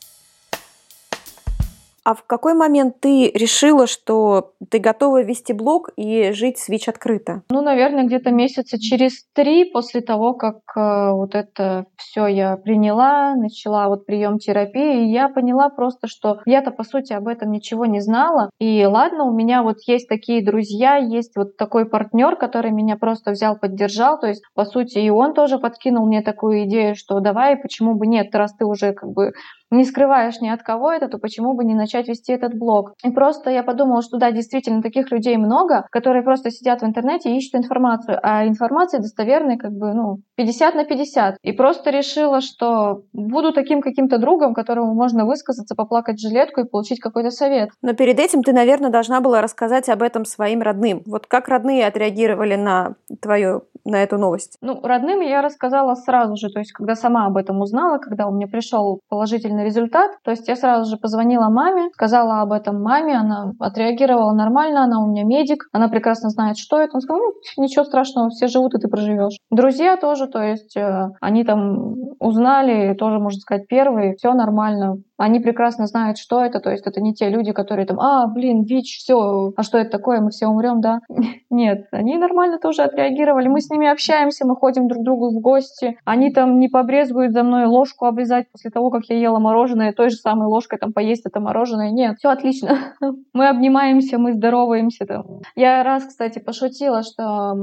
А 2.05 2.15
в 2.15 2.24
какой 2.25 2.53
момент 2.53 3.00
ты 3.00 3.31
решила, 3.33 3.88
что 3.88 4.53
ты 4.69 4.79
готова 4.79 5.24
вести 5.24 5.53
блог 5.53 5.89
и 5.95 6.31
жить 6.31 6.57
с 6.57 6.67
ВИЧ 6.67 6.89
открыто? 6.89 7.43
Ну, 7.50 7.62
наверное, 7.62 8.03
где-то 8.03 8.31
месяца 8.31 8.77
через 8.77 9.25
три 9.33 9.72
после 9.72 10.01
того, 10.01 10.33
как 10.33 10.57
э, 10.75 11.12
вот 11.12 11.33
это 11.33 11.86
все 11.95 12.27
я 12.27 12.57
приняла, 12.57 13.36
начала 13.36 13.88
вот 13.88 14.05
прием 14.05 14.38
терапии, 14.38 15.05
я 15.12 15.29
поняла 15.29 15.69
просто, 15.69 16.07
что 16.07 16.39
я-то 16.45 16.72
по 16.72 16.83
сути 16.83 17.13
об 17.13 17.29
этом 17.29 17.51
ничего 17.51 17.86
не 17.86 18.01
знала. 18.01 18.50
И 18.60 18.86
ладно, 18.86 19.24
у 19.24 19.31
меня 19.31 19.63
вот 19.63 19.77
есть 19.88 20.10
такие 20.10 20.43
друзья, 20.43 20.98
есть 20.98 21.38
вот 21.38 21.55
такой 21.55 21.86
партнер, 21.86 22.36
который 22.36 22.72
меня 22.72 22.98
просто 22.98 23.31
взял, 23.31 23.57
поддержал. 23.57 24.19
То 24.19 24.27
есть, 24.27 24.43
по 24.53 24.65
сути, 24.65 25.00
и 25.00 25.10
он 25.10 25.33
тоже 25.33 25.57
подкинул 25.57 26.05
мне 26.05 26.22
такую 26.22 26.65
идею, 26.65 26.95
что 26.95 27.22
давай, 27.22 27.55
почему 27.55 27.95
бы 27.95 28.07
нет, 28.07 28.36
раз 28.36 28.53
ты 28.53 28.65
уже 28.65 28.91
как 28.91 29.10
бы 29.10 29.31
не 29.77 29.86
скрываешь 29.86 30.39
ни 30.42 30.50
от 30.50 30.63
кого 30.63 30.92
это, 30.92 31.08
то 31.08 31.18
почему 31.18 31.53
бы 31.53 31.63
не 31.63 31.75
начать 31.75 32.08
вести 32.08 32.34
этот 32.34 32.58
блог? 32.58 32.94
И 33.03 33.12
просто 33.12 33.50
я 33.50 33.63
подумала, 33.63 34.01
что 34.01 34.18
да, 34.18 34.32
действительно, 34.32 34.82
таких 34.82 35.12
людей 35.12 35.38
много, 35.38 35.86
которые 35.92 36.24
просто 36.24 36.51
сидят 36.51 36.82
в 36.82 36.86
интернете 36.86 37.32
и 37.32 37.38
ищут 37.38 37.56
информацию, 37.56 38.20
а 38.22 38.48
информация 38.48 39.00
достоверная 39.00 39.58
как 39.58 39.72
бы, 39.72 39.94
ну, 39.94 40.18
50 40.36 40.75
на 40.75 40.86
50. 40.86 41.38
И 41.42 41.51
просто 41.51 41.89
решила, 41.89 42.42
что 42.42 43.03
буду 43.13 43.53
таким 43.53 43.82
каким-то 43.82 44.18
другом, 44.18 44.53
которому 44.53 44.94
можно 44.94 45.25
высказаться, 45.25 45.75
поплакать 45.75 46.20
жилетку 46.20 46.62
и 46.62 46.70
получить 46.70 47.00
какой-то 47.00 47.32
совет. 47.32 47.70
Но 47.82 47.94
перед 47.94 48.20
этим 48.20 48.44
ты, 48.44 48.53
наверное, 48.53 48.89
должна 48.89 49.22
была 49.22 49.42
рассказать 49.42 49.89
об 49.89 50.01
этом 50.01 50.25
своим 50.25 50.62
родным. 50.62 51.01
Вот 51.06 51.27
как 51.27 51.48
родные 51.48 51.88
отреагировали 51.88 52.56
на 52.56 52.96
твою 53.22 53.63
на 53.86 54.01
эту 54.01 54.18
новость? 54.18 54.58
Ну, 54.62 54.80
родным 54.82 55.20
я 55.22 55.42
рассказала 55.42 55.96
сразу 55.96 56.36
же, 56.38 56.50
то 56.50 56.60
есть 56.60 56.72
когда 56.72 56.96
сама 56.96 57.25
об 57.25 57.38
этом 57.38 57.62
узнала, 57.62 57.98
когда 57.98 58.27
у 58.27 58.32
меня 58.32 58.48
пришел 58.48 59.01
положительный 59.10 59.62
результат, 59.63 60.12
то 60.24 60.32
есть 60.32 60.48
я 60.48 60.55
сразу 60.55 60.89
же 60.89 60.98
позвонила 60.98 61.50
маме, 61.50 61.89
сказала 61.93 62.41
об 62.41 62.52
этом 62.52 62.82
маме, 62.82 63.15
она 63.15 63.54
отреагировала 63.60 64.34
нормально, 64.34 64.84
она 64.84 65.02
у 65.02 65.08
меня 65.10 65.23
медик, 65.23 65.67
она 65.71 65.88
прекрасно 65.88 66.30
знает, 66.30 66.58
что 66.58 66.80
это. 66.80 66.91
Он 66.95 67.02
сказал, 67.02 67.21
ну, 67.21 67.63
ничего 67.63 67.84
страшного, 67.84 68.30
все 68.30 68.47
живут, 68.47 68.76
и 68.76 68.80
ты 68.80 68.88
проживешь. 68.88 69.38
Друзья 69.49 69.97
тоже, 69.97 70.28
то 70.28 70.41
есть 70.41 70.76
э, 70.78 71.10
они 71.21 71.43
там 71.43 71.95
узнали, 72.19 72.93
тоже, 72.93 73.19
можно 73.19 73.39
сказать, 73.39 73.67
первые, 73.67 74.15
все 74.15 74.34
нормально, 74.34 74.97
они 75.17 75.39
прекрасно 75.39 75.88
знают, 75.88 76.17
что 76.17 76.43
это, 76.43 76.60
то 76.60 76.69
есть 76.69 76.86
это 76.88 76.99
не 76.99 77.13
те 77.13 77.30
люди, 77.30 77.52
которые 77.52 77.86
там, 77.86 77.99
а, 77.99 78.28
блин, 78.28 78.63
ВИЧ, 78.63 78.97
все, 78.99 79.54
а 79.56 79.63
что 79.63 79.78
это 79.78 79.89
такое, 79.89 80.21
мы 80.21 80.32
все 80.32 80.47
умрем, 80.47 80.82
да? 80.82 80.99
Нет, 81.49 81.86
они 81.91 82.17
нормально 82.17 82.60
тоже 82.60 82.84
отреагировали, 82.84 83.47
мы 83.47 83.62
с 83.62 83.69
ними 83.69 83.88
общаемся, 83.88 84.45
мы 84.45 84.56
ходим 84.56 84.88
друг 84.88 85.02
к 85.02 85.06
другу 85.06 85.30
в 85.30 85.41
гости, 85.41 85.97
они 86.04 86.32
там 86.32 86.60
не 86.60 86.67
побрезгуют 86.67 87.34
за 87.34 87.43
мной 87.43 87.65
ложку 87.65 88.06
обрезать 88.06 88.52
после 88.52 88.71
того, 88.71 88.89
как 88.89 89.04
я 89.10 89.17
ела 89.17 89.39
мороженое, 89.39 89.53
той 89.96 90.10
же 90.10 90.16
самой 90.16 90.48
ложкой 90.48 90.80
там 90.80 90.94
поесть 90.94 91.26
это 91.26 91.39
мороженое, 91.39 91.92
нет, 91.92 92.18
все 92.18 92.30
отлично, 92.30 92.96
мы 93.34 93.48
обнимаемся, 93.48 94.18
мы 94.18 94.34
здороваемся 94.34 95.06
там. 95.06 95.42
Я 95.56 95.84
раз, 95.84 96.06
кстати, 96.06 96.39
пошутила, 96.39 97.04
что 97.04 97.54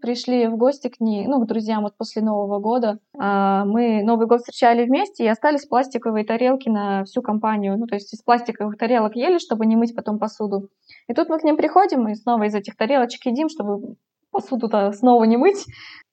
пришли 0.00 0.48
в 0.48 0.56
гости 0.56 0.88
к 0.88 1.00
ней, 1.00 1.26
ну, 1.26 1.40
к 1.40 1.46
друзьям 1.46 1.82
вот 1.82 1.96
после 1.96 2.22
Нового 2.22 2.60
года, 2.60 2.98
а, 3.18 3.64
мы 3.64 4.02
Новый 4.02 4.26
год 4.26 4.40
встречали 4.40 4.84
вместе 4.84 5.24
и 5.24 5.28
остались 5.28 5.66
пластиковые 5.66 6.24
тарелки 6.24 6.68
на 6.68 7.04
всю 7.04 7.22
компанию. 7.22 7.78
Ну, 7.78 7.86
то 7.86 7.94
есть 7.94 8.12
из 8.12 8.22
пластиковых 8.22 8.76
тарелок 8.76 9.16
ели, 9.16 9.38
чтобы 9.38 9.66
не 9.66 9.76
мыть 9.76 9.94
потом 9.94 10.18
посуду. 10.18 10.68
И 11.08 11.14
тут 11.14 11.28
мы 11.28 11.38
к 11.38 11.44
ним 11.44 11.56
приходим 11.56 12.08
и 12.08 12.14
снова 12.14 12.44
из 12.44 12.54
этих 12.54 12.76
тарелочек 12.76 13.24
едим, 13.26 13.48
чтобы 13.48 13.96
посуду-то 14.30 14.92
снова 14.92 15.24
не 15.24 15.36
мыть. 15.36 15.64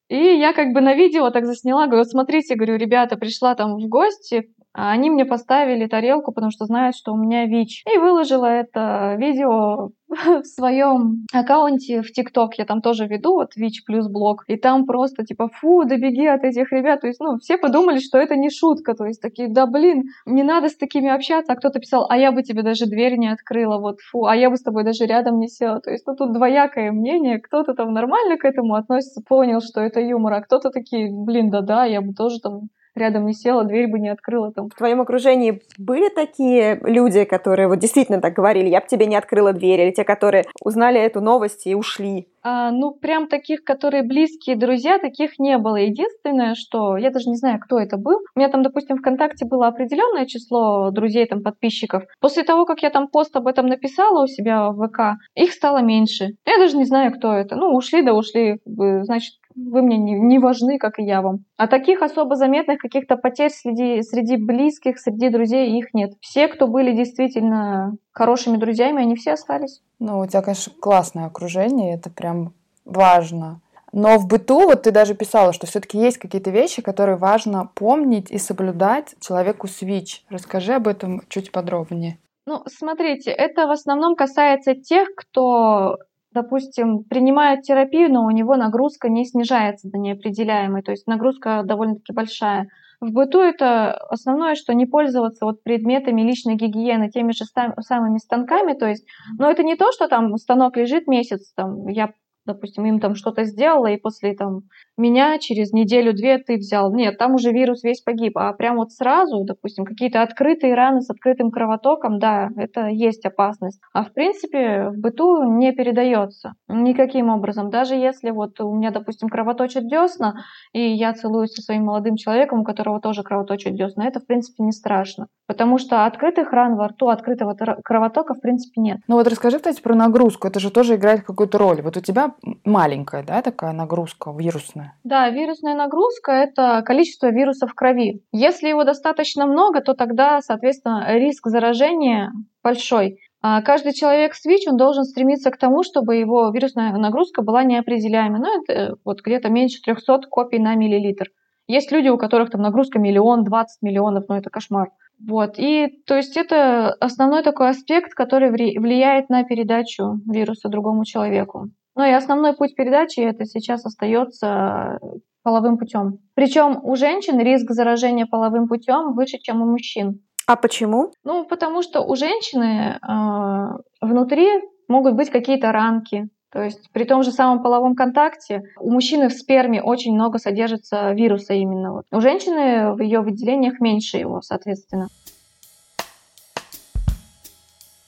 И 0.07 0.15
я 0.15 0.53
как 0.53 0.73
бы 0.73 0.81
на 0.81 0.93
видео 0.93 1.29
так 1.29 1.45
засняла, 1.45 1.87
говорю, 1.87 2.03
смотрите, 2.03 2.55
говорю, 2.55 2.75
ребята, 2.75 3.15
пришла 3.15 3.55
там 3.55 3.77
в 3.77 3.87
гости, 3.87 4.53
а 4.73 4.91
они 4.91 5.09
мне 5.09 5.25
поставили 5.25 5.87
тарелку, 5.87 6.31
потому 6.31 6.51
что 6.51 6.65
знают, 6.65 6.95
что 6.95 7.11
у 7.11 7.17
меня 7.17 7.45
ВИЧ. 7.45 7.83
И 7.93 7.97
выложила 7.97 8.45
это 8.45 9.15
видео 9.19 9.89
в 10.07 10.43
своем 10.45 11.25
аккаунте 11.33 12.01
в 12.01 12.11
ТикТок. 12.11 12.57
Я 12.57 12.65
там 12.65 12.81
тоже 12.81 13.05
веду, 13.05 13.33
вот 13.33 13.55
ВИЧ 13.55 13.83
плюс 13.85 14.07
блог. 14.07 14.43
И 14.47 14.55
там 14.55 14.85
просто 14.85 15.25
типа, 15.25 15.49
фу, 15.49 15.83
да 15.83 15.97
беги 15.97 16.25
от 16.25 16.43
этих 16.43 16.71
ребят. 16.71 17.01
То 17.01 17.07
есть, 17.07 17.19
ну, 17.19 17.37
все 17.39 17.57
подумали, 17.57 17.99
что 17.99 18.17
это 18.17 18.37
не 18.37 18.49
шутка. 18.49 18.93
То 18.93 19.05
есть, 19.05 19.21
такие, 19.21 19.49
да 19.49 19.65
блин, 19.65 20.03
не 20.25 20.43
надо 20.43 20.69
с 20.69 20.77
такими 20.77 21.09
общаться. 21.09 21.51
А 21.51 21.55
кто-то 21.57 21.79
писал, 21.79 22.07
а 22.09 22.17
я 22.17 22.31
бы 22.31 22.41
тебе 22.41 22.63
даже 22.63 22.85
дверь 22.85 23.17
не 23.17 23.27
открыла, 23.27 23.77
вот 23.77 23.99
фу, 23.99 24.25
а 24.25 24.37
я 24.37 24.49
бы 24.49 24.55
с 24.55 24.63
тобой 24.63 24.85
даже 24.85 25.05
рядом 25.05 25.39
не 25.39 25.49
села. 25.49 25.81
То 25.81 25.91
есть, 25.91 26.07
ну, 26.07 26.15
тут 26.15 26.31
двоякое 26.31 26.93
мнение. 26.93 27.39
Кто-то 27.39 27.73
там 27.73 27.93
нормально 27.93 28.37
к 28.37 28.45
этому 28.45 28.75
относится, 28.75 29.21
понял, 29.21 29.59
что 29.59 29.81
это 29.81 29.99
юмор, 29.99 30.33
а 30.33 30.41
кто-то 30.41 30.69
такие, 30.69 31.09
блин, 31.11 31.49
да-да, 31.49 31.83
я 31.83 32.01
бы 32.01 32.13
тоже 32.13 32.39
там 32.39 32.69
рядом 32.95 33.25
не 33.25 33.33
села, 33.33 33.63
дверь 33.63 33.87
бы 33.89 33.99
не 33.99 34.09
открыла 34.09 34.51
там. 34.51 34.69
В 34.69 34.75
твоем 34.75 35.01
окружении 35.01 35.61
были 35.77 36.09
такие 36.09 36.79
люди, 36.83 37.23
которые 37.23 37.67
вот 37.67 37.79
действительно 37.79 38.21
так 38.21 38.33
говорили, 38.33 38.69
я 38.69 38.81
бы 38.81 38.87
тебе 38.87 39.05
не 39.05 39.15
открыла 39.15 39.53
дверь, 39.53 39.81
или 39.81 39.91
те, 39.91 40.03
которые 40.03 40.45
узнали 40.63 40.99
эту 40.99 41.21
новость 41.21 41.67
и 41.67 41.75
ушли? 41.75 42.27
А, 42.43 42.71
ну, 42.71 42.91
прям 42.91 43.27
таких, 43.27 43.63
которые 43.63 44.01
близкие 44.01 44.55
друзья, 44.55 44.97
таких 44.97 45.37
не 45.37 45.59
было. 45.59 45.75
Единственное, 45.75 46.55
что 46.55 46.97
я 46.97 47.11
даже 47.11 47.29
не 47.29 47.35
знаю, 47.35 47.59
кто 47.59 47.79
это 47.79 47.97
был. 47.97 48.17
У 48.35 48.39
меня 48.39 48.49
там, 48.49 48.63
допустим, 48.63 48.97
ВКонтакте 48.97 49.45
было 49.45 49.67
определенное 49.67 50.25
число 50.25 50.89
друзей, 50.89 51.27
там, 51.27 51.43
подписчиков. 51.43 52.03
После 52.19 52.43
того, 52.43 52.65
как 52.65 52.81
я 52.81 52.89
там 52.89 53.07
пост 53.07 53.35
об 53.35 53.45
этом 53.45 53.67
написала 53.67 54.23
у 54.23 54.27
себя 54.27 54.71
в 54.71 54.87
ВК, 54.87 55.21
их 55.35 55.51
стало 55.51 55.83
меньше. 55.83 56.29
Я 56.45 56.57
даже 56.57 56.77
не 56.77 56.85
знаю, 56.85 57.11
кто 57.11 57.31
это. 57.31 57.55
Ну, 57.55 57.75
ушли 57.75 58.01
да 58.01 58.13
ушли. 58.13 58.59
Значит, 58.65 59.35
вы 59.69 59.81
мне 59.81 59.97
не, 59.97 60.13
не 60.13 60.39
важны, 60.39 60.77
как 60.77 60.99
и 60.99 61.03
я 61.03 61.21
вам. 61.21 61.45
А 61.57 61.67
таких 61.67 62.01
особо 62.01 62.35
заметных 62.35 62.79
каких-то 62.79 63.17
потерь 63.17 63.51
среди, 63.51 64.01
среди 64.01 64.37
близких, 64.37 64.99
среди 64.99 65.29
друзей 65.29 65.77
их 65.77 65.93
нет. 65.93 66.13
Все, 66.21 66.47
кто 66.47 66.67
были 66.67 66.95
действительно 66.95 67.95
хорошими 68.11 68.57
друзьями, 68.57 69.01
они 69.01 69.15
все 69.15 69.33
остались. 69.33 69.81
Ну, 69.99 70.19
у 70.19 70.25
тебя, 70.25 70.41
конечно, 70.41 70.73
классное 70.79 71.25
окружение, 71.25 71.95
это 71.95 72.09
прям 72.09 72.53
важно. 72.85 73.61
Но 73.93 74.17
в 74.17 74.27
быту, 74.27 74.61
вот 74.65 74.83
ты 74.83 74.91
даже 74.91 75.15
писала, 75.15 75.51
что 75.51 75.67
все-таки 75.67 75.97
есть 75.97 76.17
какие-то 76.17 76.49
вещи, 76.49 76.81
которые 76.81 77.17
важно 77.17 77.69
помнить 77.75 78.31
и 78.31 78.37
соблюдать 78.37 79.15
человеку 79.19 79.67
с 79.67 79.81
ВИЧ. 79.81 80.25
Расскажи 80.29 80.73
об 80.73 80.87
этом 80.87 81.21
чуть 81.27 81.51
подробнее. 81.51 82.17
Ну, 82.47 82.63
смотрите, 82.67 83.31
это 83.31 83.67
в 83.67 83.71
основном 83.71 84.15
касается 84.15 84.75
тех, 84.75 85.09
кто 85.15 85.97
допустим, 86.33 87.03
принимает 87.03 87.63
терапию, 87.63 88.11
но 88.11 88.25
у 88.25 88.31
него 88.31 88.55
нагрузка 88.55 89.09
не 89.09 89.25
снижается 89.25 89.89
до 89.89 89.97
неопределяемой, 89.97 90.81
то 90.81 90.91
есть 90.91 91.07
нагрузка 91.07 91.63
довольно-таки 91.63 92.13
большая. 92.13 92.67
В 93.01 93.11
быту 93.11 93.39
это 93.39 93.93
основное, 93.93 94.55
что 94.55 94.73
не 94.73 94.85
пользоваться 94.85 95.45
вот 95.45 95.63
предметами 95.63 96.21
личной 96.21 96.55
гигиены, 96.55 97.09
теми 97.09 97.31
же 97.31 97.45
самыми 97.45 98.19
станками, 98.19 98.73
то 98.73 98.87
есть, 98.87 99.05
но 99.39 99.49
это 99.49 99.63
не 99.63 99.75
то, 99.75 99.91
что 99.91 100.07
там 100.07 100.37
станок 100.37 100.77
лежит 100.77 101.07
месяц, 101.07 101.51
там, 101.55 101.87
я 101.87 102.11
допустим, 102.45 102.85
им 102.85 102.99
там 102.99 103.15
что-то 103.15 103.43
сделала, 103.43 103.87
и 103.87 103.99
после 103.99 104.33
там 104.33 104.61
меня 105.01 105.37
через 105.39 105.73
неделю-две 105.73 106.37
ты 106.37 106.57
взял. 106.57 106.93
Нет, 106.93 107.17
там 107.17 107.35
уже 107.35 107.51
вирус 107.51 107.83
весь 107.83 108.01
погиб. 108.01 108.37
А 108.37 108.53
прям 108.53 108.77
вот 108.77 108.91
сразу, 108.91 109.43
допустим, 109.43 109.85
какие-то 109.85 110.21
открытые 110.21 110.75
раны 110.75 111.01
с 111.01 111.09
открытым 111.09 111.51
кровотоком, 111.51 112.19
да, 112.19 112.49
это 112.55 112.87
есть 112.87 113.25
опасность. 113.25 113.81
А 113.93 114.03
в 114.03 114.13
принципе 114.13 114.89
в 114.89 114.97
быту 114.97 115.43
не 115.43 115.71
передается 115.73 116.53
никаким 116.67 117.29
образом. 117.29 117.69
Даже 117.69 117.95
если 117.95 118.31
вот 118.31 118.59
у 118.61 118.73
меня, 118.73 118.91
допустим, 118.91 119.29
кровоточит 119.29 119.87
десна, 119.87 120.43
и 120.73 120.81
я 120.81 121.13
целуюсь 121.13 121.53
со 121.53 121.61
своим 121.61 121.85
молодым 121.85 122.15
человеком, 122.15 122.61
у 122.61 122.63
которого 122.63 123.01
тоже 123.01 123.23
кровоточит 123.23 123.75
десна, 123.75 124.07
это 124.07 124.19
в 124.19 124.27
принципе 124.27 124.63
не 124.63 124.71
страшно. 124.71 125.27
Потому 125.47 125.77
что 125.77 126.05
открытых 126.05 126.53
ран 126.53 126.75
во 126.75 126.87
рту, 126.87 127.09
открытого 127.09 127.55
кровотока 127.83 128.35
в 128.35 128.39
принципе 128.39 128.79
нет. 128.79 128.99
Ну 129.07 129.15
вот 129.15 129.27
расскажи, 129.27 129.57
кстати, 129.57 129.81
про 129.81 129.95
нагрузку. 129.95 130.47
Это 130.47 130.59
же 130.59 130.71
тоже 130.71 130.95
играет 130.95 131.23
какую-то 131.23 131.57
роль. 131.57 131.81
Вот 131.81 131.97
у 131.97 132.01
тебя 132.01 132.35
маленькая, 132.63 133.23
да, 133.23 133.41
такая 133.41 133.73
нагрузка 133.73 134.31
вирусная? 134.31 134.90
Да, 135.03 135.29
вирусная 135.29 135.75
нагрузка– 135.75 136.31
это 136.33 136.83
количество 136.85 137.31
вирусов 137.31 137.71
в 137.71 137.75
крови. 137.75 138.23
Если 138.31 138.67
его 138.67 138.83
достаточно 138.83 139.45
много, 139.45 139.81
то 139.81 139.93
тогда, 139.93 140.41
соответственно, 140.41 141.05
риск 141.07 141.47
заражения 141.47 142.31
большой. 142.63 143.19
А 143.41 143.61
каждый 143.61 143.93
человек 143.93 144.35
с 144.35 144.45
ВИЧ, 144.45 144.67
он 144.67 144.77
должен 144.77 145.03
стремиться 145.03 145.49
к 145.49 145.57
тому, 145.57 145.83
чтобы 145.83 146.15
его 146.15 146.49
вирусная 146.51 146.91
нагрузка 146.91 147.41
была 147.41 147.63
неопределяемой. 147.63 148.39
Ну, 148.39 148.61
это 148.61 148.97
вот 149.03 149.21
где-то 149.21 149.49
меньше 149.49 149.81
300 149.81 150.21
копий 150.29 150.59
на 150.59 150.75
миллилитр. 150.75 151.29
Есть 151.67 151.91
люди, 151.91 152.09
у 152.09 152.17
которых 152.17 152.49
там 152.49 152.61
нагрузка 152.61 152.99
миллион, 152.99 153.43
20 153.43 153.81
миллионов, 153.81 154.25
ну 154.27 154.35
это 154.35 154.49
кошмар. 154.49 154.89
Вот. 155.25 155.53
И 155.57 155.87
то 156.05 156.15
есть 156.15 156.35
это 156.35 156.93
основной 156.99 157.43
такой 157.43 157.69
аспект, 157.69 158.13
который 158.13 158.51
влияет 158.51 159.29
на 159.29 159.43
передачу 159.43 160.19
вируса 160.29 160.69
другому 160.69 161.05
человеку. 161.05 161.69
Ну 162.01 162.07
и 162.07 162.13
основной 162.13 162.53
путь 162.53 162.73
передачи 162.75 163.19
это 163.19 163.45
сейчас 163.45 163.85
остается 163.85 164.97
половым 165.43 165.77
путем. 165.77 166.17
Причем 166.33 166.79
у 166.81 166.95
женщин 166.95 167.39
риск 167.39 167.69
заражения 167.69 168.25
половым 168.25 168.67
путем 168.67 169.13
выше, 169.13 169.37
чем 169.37 169.61
у 169.61 169.67
мужчин. 169.67 170.19
А 170.47 170.55
почему? 170.55 171.11
Ну, 171.23 171.45
потому 171.45 171.83
что 171.83 172.01
у 172.01 172.15
женщины 172.15 172.97
э, 172.97 173.77
внутри 174.01 174.47
могут 174.87 175.13
быть 175.13 175.29
какие-то 175.29 175.71
ранки. 175.71 176.29
То 176.51 176.63
есть 176.63 176.91
при 176.91 177.03
том 177.03 177.21
же 177.21 177.31
самом 177.31 177.61
половом 177.61 177.93
контакте 177.93 178.63
у 178.79 178.89
мужчины 178.89 179.29
в 179.29 179.33
сперме 179.33 179.83
очень 179.83 180.15
много 180.15 180.39
содержится 180.39 181.11
вируса 181.11 181.53
именно. 181.53 181.93
Вот. 181.93 182.05
У 182.11 182.19
женщины 182.19 182.95
в 182.95 182.99
ее 182.99 183.21
выделениях 183.21 183.79
меньше 183.79 184.17
его, 184.17 184.41
соответственно. 184.41 185.07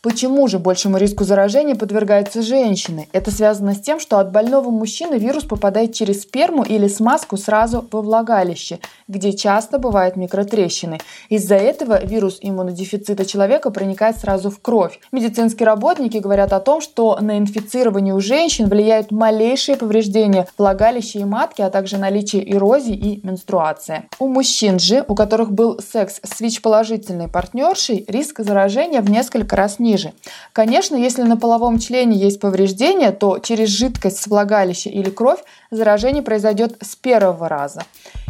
Почему 0.04 0.50
же 0.50 0.60
большему 0.60 0.98
риску 0.98 1.24
заражения 1.24 1.76
подвергаются 1.76 2.42
женщины? 2.42 3.08
Это 3.14 3.32
связано 3.32 3.74
с 3.74 3.80
тем, 3.80 4.02
что 4.02 4.20
от 4.20 4.34
больного 4.34 4.70
мужчины 4.70 5.16
вирус 5.16 5.46
попадает 5.46 5.94
через 5.94 6.24
сперму 6.24 6.62
или 6.64 6.90
смазку 6.90 7.38
сразу 7.38 7.88
во 7.90 8.02
влагалище, 8.02 8.80
где 9.08 9.32
часто 9.32 9.80
бывают 9.80 10.18
микротрещины. 10.18 10.98
Из-за 11.30 11.56
этого 11.56 12.04
вирус 12.04 12.40
иммунодефицита 12.42 13.26
человека 13.26 13.70
проникает 13.70 14.18
сразу 14.18 14.50
в 14.52 14.60
кровь. 14.60 15.00
Медицинские 15.14 15.68
работники 15.68 16.18
говорят 16.18 16.52
о 16.52 16.60
том, 16.60 16.82
что 16.82 17.18
на 17.22 17.38
инфицирование 17.38 18.14
у 18.14 18.20
женщин 18.20 18.68
влияют 18.68 19.10
малейшие 19.10 19.78
повреждения 19.78 20.48
влагалища 20.58 21.20
и 21.20 21.24
матки, 21.24 21.62
а 21.62 21.70
также 21.70 21.98
наличие 21.98 22.54
эрозии 22.54 22.94
и 22.94 23.26
менструации. 23.26 24.10
У 24.20 24.28
мужчин 24.28 24.80
же, 24.80 25.06
у 25.08 25.16
которых 25.16 25.54
был 25.54 25.80
секс 25.80 26.20
с 26.22 26.42
ВИЧ-положительной 26.42 27.30
партнершей, 27.30 28.04
риск 28.10 28.42
заражения 28.42 29.00
в 29.00 29.10
несколько 29.10 29.56
раз 29.56 29.80
ниже 29.80 29.93
ниже. 29.94 30.14
Конечно, 30.52 30.96
если 30.96 31.24
на 31.24 31.38
половом 31.38 31.80
члене 31.80 32.18
есть 32.18 32.40
повреждение, 32.40 33.12
то 33.12 33.40
через 33.40 33.70
жидкость 33.70 34.22
с 34.22 34.28
влагалища 34.28 34.90
или 34.90 35.10
кровь 35.10 35.40
заражение 35.72 36.24
произойдет 36.24 36.76
с 36.82 36.96
первого 36.96 37.48
раза. 37.48 37.84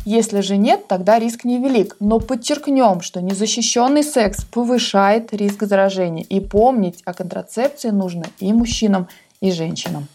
Если 0.05 0.41
же 0.41 0.57
нет, 0.57 0.87
тогда 0.87 1.17
риск 1.17 1.45
невелик. 1.45 1.95
Но 1.99 2.19
подчеркнем, 2.19 3.01
что 3.01 3.21
незащищенный 3.21 4.03
секс 4.03 4.43
повышает 4.43 5.33
риск 5.33 5.63
заражения. 5.63 6.23
И 6.23 6.41
помнить 6.41 7.01
о 7.05 7.13
контрацепции 7.13 7.89
нужно 7.89 8.25
и 8.39 8.51
мужчинам, 8.51 9.07
и 9.39 9.51
женщинам. 9.51 10.07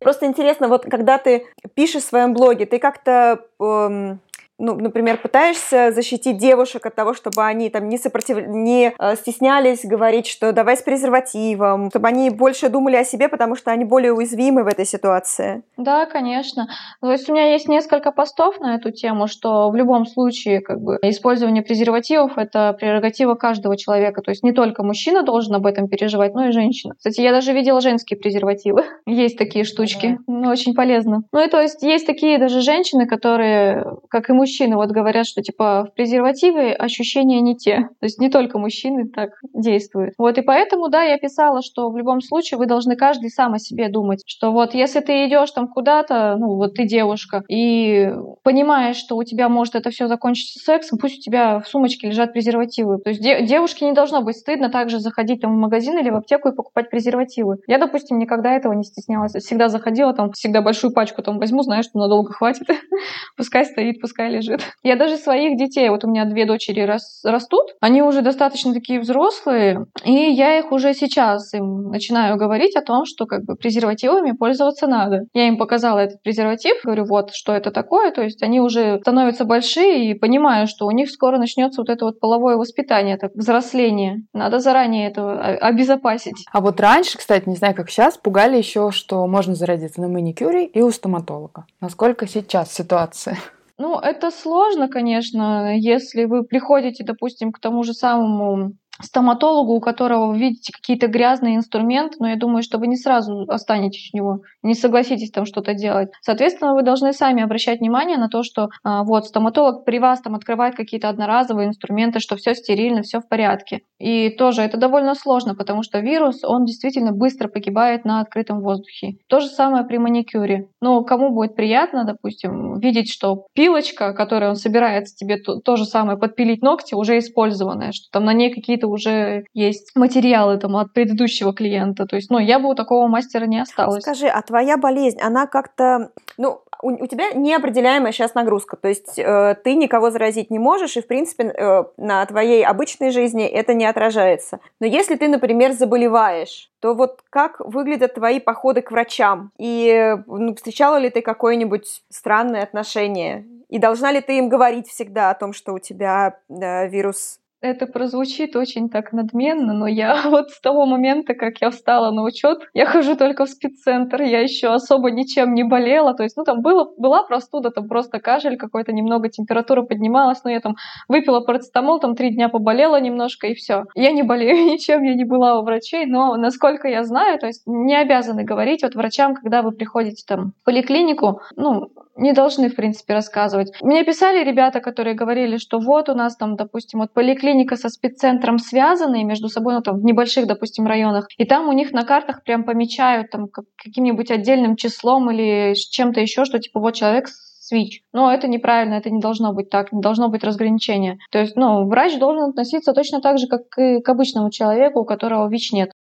Просто 0.00 0.26
интересно, 0.26 0.68
вот 0.68 0.84
когда 0.84 1.18
ты 1.18 1.46
пишешь 1.74 2.02
в 2.02 2.08
своем 2.08 2.32
блоге, 2.32 2.66
ты 2.66 2.78
как-то 2.78 3.38
эм, 3.60 4.18
ну, 4.62 4.76
например, 4.76 5.16
пытаешься 5.16 5.90
защитить 5.90 6.38
девушек 6.38 6.86
от 6.86 6.94
того, 6.94 7.14
чтобы 7.14 7.44
они 7.44 7.68
там 7.68 7.88
не, 7.88 7.98
сопротив... 7.98 8.46
не 8.46 8.94
э, 8.96 9.16
стеснялись 9.16 9.84
говорить, 9.84 10.28
что 10.28 10.52
давай 10.52 10.76
с 10.76 10.82
презервативом, 10.82 11.90
чтобы 11.90 12.06
они 12.06 12.30
больше 12.30 12.68
думали 12.68 12.94
о 12.94 13.04
себе, 13.04 13.28
потому 13.28 13.56
что 13.56 13.72
они 13.72 13.84
более 13.84 14.12
уязвимы 14.12 14.62
в 14.62 14.68
этой 14.68 14.86
ситуации. 14.86 15.64
Да, 15.76 16.06
конечно. 16.06 16.68
То 17.00 17.10
есть 17.10 17.28
у 17.28 17.32
меня 17.32 17.52
есть 17.52 17.66
несколько 17.68 18.12
постов 18.12 18.60
на 18.60 18.76
эту 18.76 18.92
тему, 18.92 19.26
что 19.26 19.68
в 19.68 19.74
любом 19.74 20.06
случае 20.06 20.60
как 20.60 20.80
бы 20.80 20.96
использование 21.02 21.64
презервативов 21.64 22.38
это 22.38 22.76
прерогатива 22.78 23.34
каждого 23.34 23.76
человека. 23.76 24.22
То 24.22 24.30
есть 24.30 24.44
не 24.44 24.52
только 24.52 24.84
мужчина 24.84 25.24
должен 25.24 25.56
об 25.56 25.66
этом 25.66 25.88
переживать, 25.88 26.34
но 26.34 26.46
и 26.46 26.52
женщина. 26.52 26.94
Кстати, 26.96 27.20
я 27.20 27.32
даже 27.32 27.52
видела 27.52 27.80
женские 27.80 28.16
презервативы. 28.16 28.84
есть 29.06 29.36
такие 29.36 29.64
штучки. 29.64 30.20
Ну, 30.28 30.48
очень 30.48 30.74
полезно. 30.74 31.24
Ну 31.32 31.44
и 31.44 31.48
то 31.48 31.60
есть 31.60 31.82
есть 31.82 32.06
такие 32.06 32.38
даже 32.38 32.60
женщины, 32.60 33.08
которые, 33.08 33.96
как 34.08 34.30
и 34.30 34.32
мужчины, 34.32 34.51
мужчины 34.52 34.76
вот 34.76 34.90
говорят, 34.90 35.26
что 35.26 35.42
типа 35.42 35.86
в 35.90 35.94
презервативе 35.94 36.74
ощущения 36.74 37.40
не 37.40 37.56
те. 37.56 37.88
То 38.00 38.04
есть 38.04 38.18
не 38.18 38.28
только 38.28 38.58
мужчины 38.58 39.08
так 39.08 39.30
действуют. 39.54 40.14
Вот 40.18 40.36
и 40.36 40.42
поэтому, 40.42 40.88
да, 40.88 41.02
я 41.02 41.16
писала, 41.18 41.62
что 41.62 41.88
в 41.90 41.96
любом 41.96 42.20
случае 42.20 42.58
вы 42.58 42.66
должны 42.66 42.96
каждый 42.96 43.30
сам 43.30 43.54
о 43.54 43.58
себе 43.58 43.88
думать, 43.88 44.22
что 44.26 44.52
вот 44.52 44.74
если 44.74 45.00
ты 45.00 45.26
идешь 45.26 45.50
там 45.52 45.68
куда-то, 45.68 46.36
ну 46.38 46.56
вот 46.56 46.74
ты 46.74 46.84
девушка, 46.84 47.42
и 47.48 48.12
понимаешь, 48.42 48.96
что 48.96 49.16
у 49.16 49.24
тебя 49.24 49.48
может 49.48 49.74
это 49.74 49.90
все 49.90 50.06
закончиться 50.06 50.58
сексом, 50.58 50.98
пусть 50.98 51.18
у 51.18 51.22
тебя 51.22 51.60
в 51.60 51.68
сумочке 51.68 52.08
лежат 52.08 52.32
презервативы. 52.32 52.98
То 52.98 53.10
есть 53.10 53.22
де- 53.22 53.46
девушке 53.46 53.86
не 53.86 53.92
должно 53.92 54.22
быть 54.22 54.36
стыдно 54.36 54.68
также 54.68 54.98
заходить 54.98 55.40
там 55.40 55.56
в 55.56 55.58
магазин 55.58 55.98
или 55.98 56.10
в 56.10 56.16
аптеку 56.16 56.50
и 56.50 56.54
покупать 56.54 56.90
презервативы. 56.90 57.56
Я, 57.66 57.78
допустим, 57.78 58.18
никогда 58.18 58.52
этого 58.52 58.74
не 58.74 58.84
стеснялась. 58.84 59.32
Всегда 59.32 59.68
заходила, 59.68 60.12
там 60.12 60.32
всегда 60.32 60.60
большую 60.60 60.92
пачку 60.92 61.22
там 61.22 61.38
возьму, 61.38 61.62
знаешь, 61.62 61.86
что 61.86 61.98
надолго 61.98 62.32
хватит. 62.32 62.66
пускай 63.36 63.64
стоит, 63.64 64.00
пускай 64.00 64.30
лежит. 64.32 64.60
Я 64.82 64.96
даже 64.96 65.16
своих 65.16 65.56
детей, 65.56 65.88
вот 65.88 66.04
у 66.04 66.08
меня 66.08 66.24
две 66.24 66.46
дочери 66.46 66.80
рас, 66.80 67.22
растут, 67.24 67.74
они 67.80 68.02
уже 68.02 68.22
достаточно 68.22 68.72
такие 68.72 69.00
взрослые, 69.00 69.86
и 70.04 70.12
я 70.12 70.58
их 70.58 70.72
уже 70.72 70.94
сейчас 70.94 71.52
им 71.54 71.90
начинаю 71.90 72.36
говорить 72.36 72.76
о 72.76 72.82
том, 72.82 73.04
что 73.04 73.26
как 73.26 73.44
бы 73.44 73.56
презервативами 73.56 74.32
пользоваться 74.32 74.86
надо. 74.86 75.22
Я 75.34 75.48
им 75.48 75.58
показала 75.58 75.98
этот 75.98 76.22
презерватив, 76.22 76.76
говорю, 76.84 77.04
вот 77.04 77.32
что 77.32 77.52
это 77.52 77.70
такое, 77.70 78.10
то 78.10 78.22
есть 78.22 78.42
они 78.42 78.60
уже 78.60 78.98
становятся 79.00 79.44
большие 79.44 80.10
и 80.10 80.14
понимают, 80.14 80.70
что 80.70 80.86
у 80.86 80.90
них 80.90 81.10
скоро 81.10 81.38
начнется 81.38 81.80
вот 81.80 81.90
это 81.90 82.06
вот 82.06 82.20
половое 82.20 82.56
воспитание, 82.56 83.16
так, 83.16 83.32
взросление. 83.34 84.22
Надо 84.32 84.58
заранее 84.58 85.08
этого 85.08 85.38
обезопасить. 85.38 86.44
А 86.52 86.60
вот 86.60 86.80
раньше, 86.80 87.18
кстати, 87.18 87.48
не 87.48 87.56
знаю, 87.56 87.74
как 87.74 87.90
сейчас, 87.90 88.16
пугали 88.16 88.56
еще, 88.56 88.90
что 88.90 89.26
можно 89.26 89.54
заразиться 89.54 90.00
на 90.00 90.08
маникюре 90.08 90.66
и 90.66 90.80
у 90.80 90.90
стоматолога. 90.90 91.66
Насколько 91.80 92.26
сейчас 92.26 92.72
ситуация? 92.72 93.38
Ну, 93.78 93.98
это 93.98 94.30
сложно, 94.30 94.88
конечно, 94.88 95.76
если 95.76 96.24
вы 96.24 96.44
приходите, 96.44 97.04
допустим, 97.04 97.52
к 97.52 97.58
тому 97.60 97.82
же 97.84 97.94
самому 97.94 98.72
стоматологу, 99.02 99.74
у 99.74 99.80
которого 99.80 100.32
вы 100.32 100.38
видите 100.38 100.72
какие-то 100.72 101.06
грязные 101.06 101.56
инструменты, 101.56 102.16
но 102.20 102.28
я 102.28 102.36
думаю, 102.36 102.62
что 102.62 102.78
вы 102.78 102.86
не 102.86 102.96
сразу 102.96 103.44
останетесь 103.48 104.10
у 104.12 104.16
него, 104.16 104.40
не 104.62 104.74
согласитесь 104.74 105.30
там 105.30 105.44
что-то 105.46 105.74
делать. 105.74 106.10
Соответственно, 106.22 106.74
вы 106.74 106.82
должны 106.82 107.12
сами 107.12 107.42
обращать 107.42 107.80
внимание 107.80 108.18
на 108.18 108.28
то, 108.28 108.42
что 108.42 108.68
а, 108.84 109.04
вот 109.04 109.26
стоматолог 109.26 109.84
при 109.84 109.98
вас 109.98 110.20
там 110.20 110.34
открывает 110.34 110.74
какие-то 110.74 111.08
одноразовые 111.08 111.68
инструменты, 111.68 112.20
что 112.20 112.36
все 112.36 112.54
стерильно, 112.54 113.02
все 113.02 113.20
в 113.20 113.28
порядке. 113.28 113.82
И 113.98 114.30
тоже 114.30 114.62
это 114.62 114.76
довольно 114.76 115.14
сложно, 115.14 115.54
потому 115.54 115.82
что 115.82 116.00
вирус, 116.00 116.44
он 116.44 116.64
действительно 116.64 117.12
быстро 117.12 117.48
погибает 117.48 118.04
на 118.04 118.20
открытом 118.20 118.60
воздухе. 118.60 119.16
То 119.28 119.40
же 119.40 119.46
самое 119.46 119.84
при 119.84 119.98
маникюре. 119.98 120.68
Но 120.80 121.02
кому 121.04 121.30
будет 121.30 121.54
приятно, 121.54 122.04
допустим, 122.04 122.78
видеть, 122.78 123.10
что 123.10 123.46
пилочка, 123.54 124.12
которой 124.12 124.50
он 124.50 124.56
собирается 124.56 125.14
тебе 125.14 125.36
то, 125.36 125.60
то 125.60 125.76
же 125.76 125.84
самое 125.84 126.18
подпилить 126.18 126.62
ногти, 126.62 126.94
уже 126.94 127.18
использованная, 127.18 127.92
что 127.92 128.10
там 128.10 128.24
на 128.24 128.32
ней 128.32 128.52
какие-то 128.52 128.88
уже 128.92 129.44
есть 129.54 129.96
материалы 129.96 130.58
там 130.58 130.76
от 130.76 130.92
предыдущего 130.92 131.52
клиента. 131.52 132.06
То 132.06 132.16
есть, 132.16 132.30
ну, 132.30 132.38
я 132.38 132.58
бы 132.58 132.68
у 132.68 132.74
такого 132.74 133.06
мастера 133.08 133.46
не 133.46 133.60
осталась. 133.60 134.02
Скажи, 134.02 134.26
а 134.26 134.40
твоя 134.42 134.76
болезнь, 134.76 135.20
она 135.20 135.46
как-то, 135.46 136.10
ну, 136.38 136.62
у, 136.82 137.04
у 137.04 137.06
тебя 137.06 137.32
неопределяемая 137.32 138.12
сейчас 138.12 138.34
нагрузка, 138.34 138.76
то 138.76 138.88
есть 138.88 139.18
э, 139.18 139.56
ты 139.62 139.74
никого 139.74 140.10
заразить 140.10 140.50
не 140.50 140.58
можешь, 140.58 140.96
и, 140.96 141.00
в 141.00 141.06
принципе, 141.06 141.44
э, 141.44 141.84
на 141.96 142.26
твоей 142.26 142.64
обычной 142.64 143.10
жизни 143.10 143.46
это 143.46 143.72
не 143.72 143.86
отражается. 143.86 144.58
Но 144.80 144.86
если 144.86 145.14
ты, 145.14 145.28
например, 145.28 145.72
заболеваешь, 145.72 146.70
то 146.80 146.94
вот 146.94 147.20
как 147.30 147.60
выглядят 147.60 148.14
твои 148.14 148.40
походы 148.40 148.82
к 148.82 148.90
врачам? 148.90 149.52
И 149.58 150.16
ну, 150.26 150.54
встречала 150.56 150.96
ли 150.96 151.08
ты 151.10 151.22
какое-нибудь 151.22 152.02
странное 152.10 152.64
отношение? 152.64 153.46
И 153.68 153.78
должна 153.78 154.12
ли 154.12 154.20
ты 154.20 154.38
им 154.38 154.48
говорить 154.48 154.88
всегда 154.88 155.30
о 155.30 155.34
том, 155.34 155.52
что 155.52 155.72
у 155.72 155.78
тебя 155.78 156.36
э, 156.50 156.88
вирус 156.88 157.38
это 157.62 157.86
прозвучит 157.86 158.56
очень 158.56 158.90
так 158.90 159.12
надменно, 159.12 159.72
но 159.72 159.86
я 159.86 160.20
вот 160.24 160.50
с 160.50 160.60
того 160.60 160.84
момента, 160.84 161.34
как 161.34 161.60
я 161.60 161.70
встала 161.70 162.10
на 162.10 162.24
учет, 162.24 162.58
я 162.74 162.86
хожу 162.86 163.16
только 163.16 163.46
в 163.46 163.48
спеццентр, 163.48 164.22
я 164.22 164.40
еще 164.40 164.68
особо 164.68 165.10
ничем 165.10 165.54
не 165.54 165.62
болела, 165.62 166.12
то 166.12 166.24
есть, 166.24 166.36
ну, 166.36 166.44
там 166.44 166.60
было, 166.60 166.92
была 166.98 167.22
простуда, 167.22 167.70
там 167.70 167.88
просто 167.88 168.18
кашель 168.18 168.56
какой-то, 168.56 168.92
немного 168.92 169.28
температура 169.28 169.82
поднималась, 169.82 170.42
но 170.44 170.50
я 170.50 170.60
там 170.60 170.74
выпила 171.08 171.40
парацетамол, 171.40 172.00
там 172.00 172.16
три 172.16 172.34
дня 172.34 172.48
поболела 172.48 173.00
немножко 173.00 173.46
и 173.46 173.54
все. 173.54 173.84
Я 173.94 174.10
не 174.10 174.22
болею 174.22 174.66
ничем, 174.72 175.02
я 175.02 175.14
не 175.14 175.24
была 175.24 175.58
у 175.58 175.64
врачей, 175.64 176.04
но 176.06 176.36
насколько 176.36 176.88
я 176.88 177.04
знаю, 177.04 177.38
то 177.38 177.46
есть 177.46 177.62
не 177.66 177.94
обязаны 177.94 178.42
говорить 178.42 178.82
вот 178.82 178.94
врачам, 178.94 179.34
когда 179.34 179.62
вы 179.62 179.70
приходите 179.70 180.24
там 180.26 180.52
в 180.60 180.64
поликлинику, 180.64 181.40
ну, 181.54 181.92
не 182.16 182.32
должны, 182.32 182.68
в 182.68 182.76
принципе, 182.76 183.14
рассказывать. 183.14 183.72
Мне 183.80 184.04
писали 184.04 184.44
ребята, 184.44 184.80
которые 184.80 185.14
говорили, 185.14 185.56
что 185.56 185.78
вот 185.78 186.10
у 186.10 186.14
нас 186.14 186.36
там, 186.36 186.56
допустим, 186.56 187.00
вот 187.00 187.12
поликлиника 187.12 187.51
со 187.76 187.88
спеццентром 187.88 188.58
связаны 188.58 189.24
между 189.24 189.48
собой, 189.48 189.74
ну 189.74 189.82
там 189.82 190.00
в 190.00 190.04
небольших, 190.04 190.46
допустим, 190.46 190.86
районах, 190.86 191.26
и 191.36 191.44
там 191.44 191.68
у 191.68 191.72
них 191.72 191.92
на 191.92 192.04
картах 192.04 192.42
прям 192.44 192.64
помечают 192.64 193.30
там 193.30 193.48
каким-нибудь 193.76 194.30
отдельным 194.30 194.76
числом 194.76 195.30
или 195.30 195.74
чем-то 195.74 196.20
еще, 196.20 196.44
что 196.44 196.58
типа 196.58 196.80
вот 196.80 196.94
человек 196.94 197.28
СВИЧ. 197.28 198.02
Но 198.12 198.32
это 198.32 198.48
неправильно, 198.48 198.94
это 198.94 199.10
не 199.10 199.20
должно 199.20 199.52
быть 199.52 199.70
так, 199.70 199.92
не 199.92 200.00
должно 200.00 200.28
быть 200.28 200.44
разграничения. 200.44 201.18
То 201.30 201.38
есть, 201.38 201.56
ну, 201.56 201.86
врач 201.86 202.18
должен 202.18 202.50
относиться 202.50 202.92
точно 202.92 203.20
так 203.20 203.38
же, 203.38 203.46
как 203.46 203.62
и 203.78 204.00
к 204.00 204.08
обычному 204.08 204.50
человеку, 204.50 205.00
у 205.00 205.04
которого 205.04 205.48
ВИЧ 205.48 205.72
нет. 205.72 205.92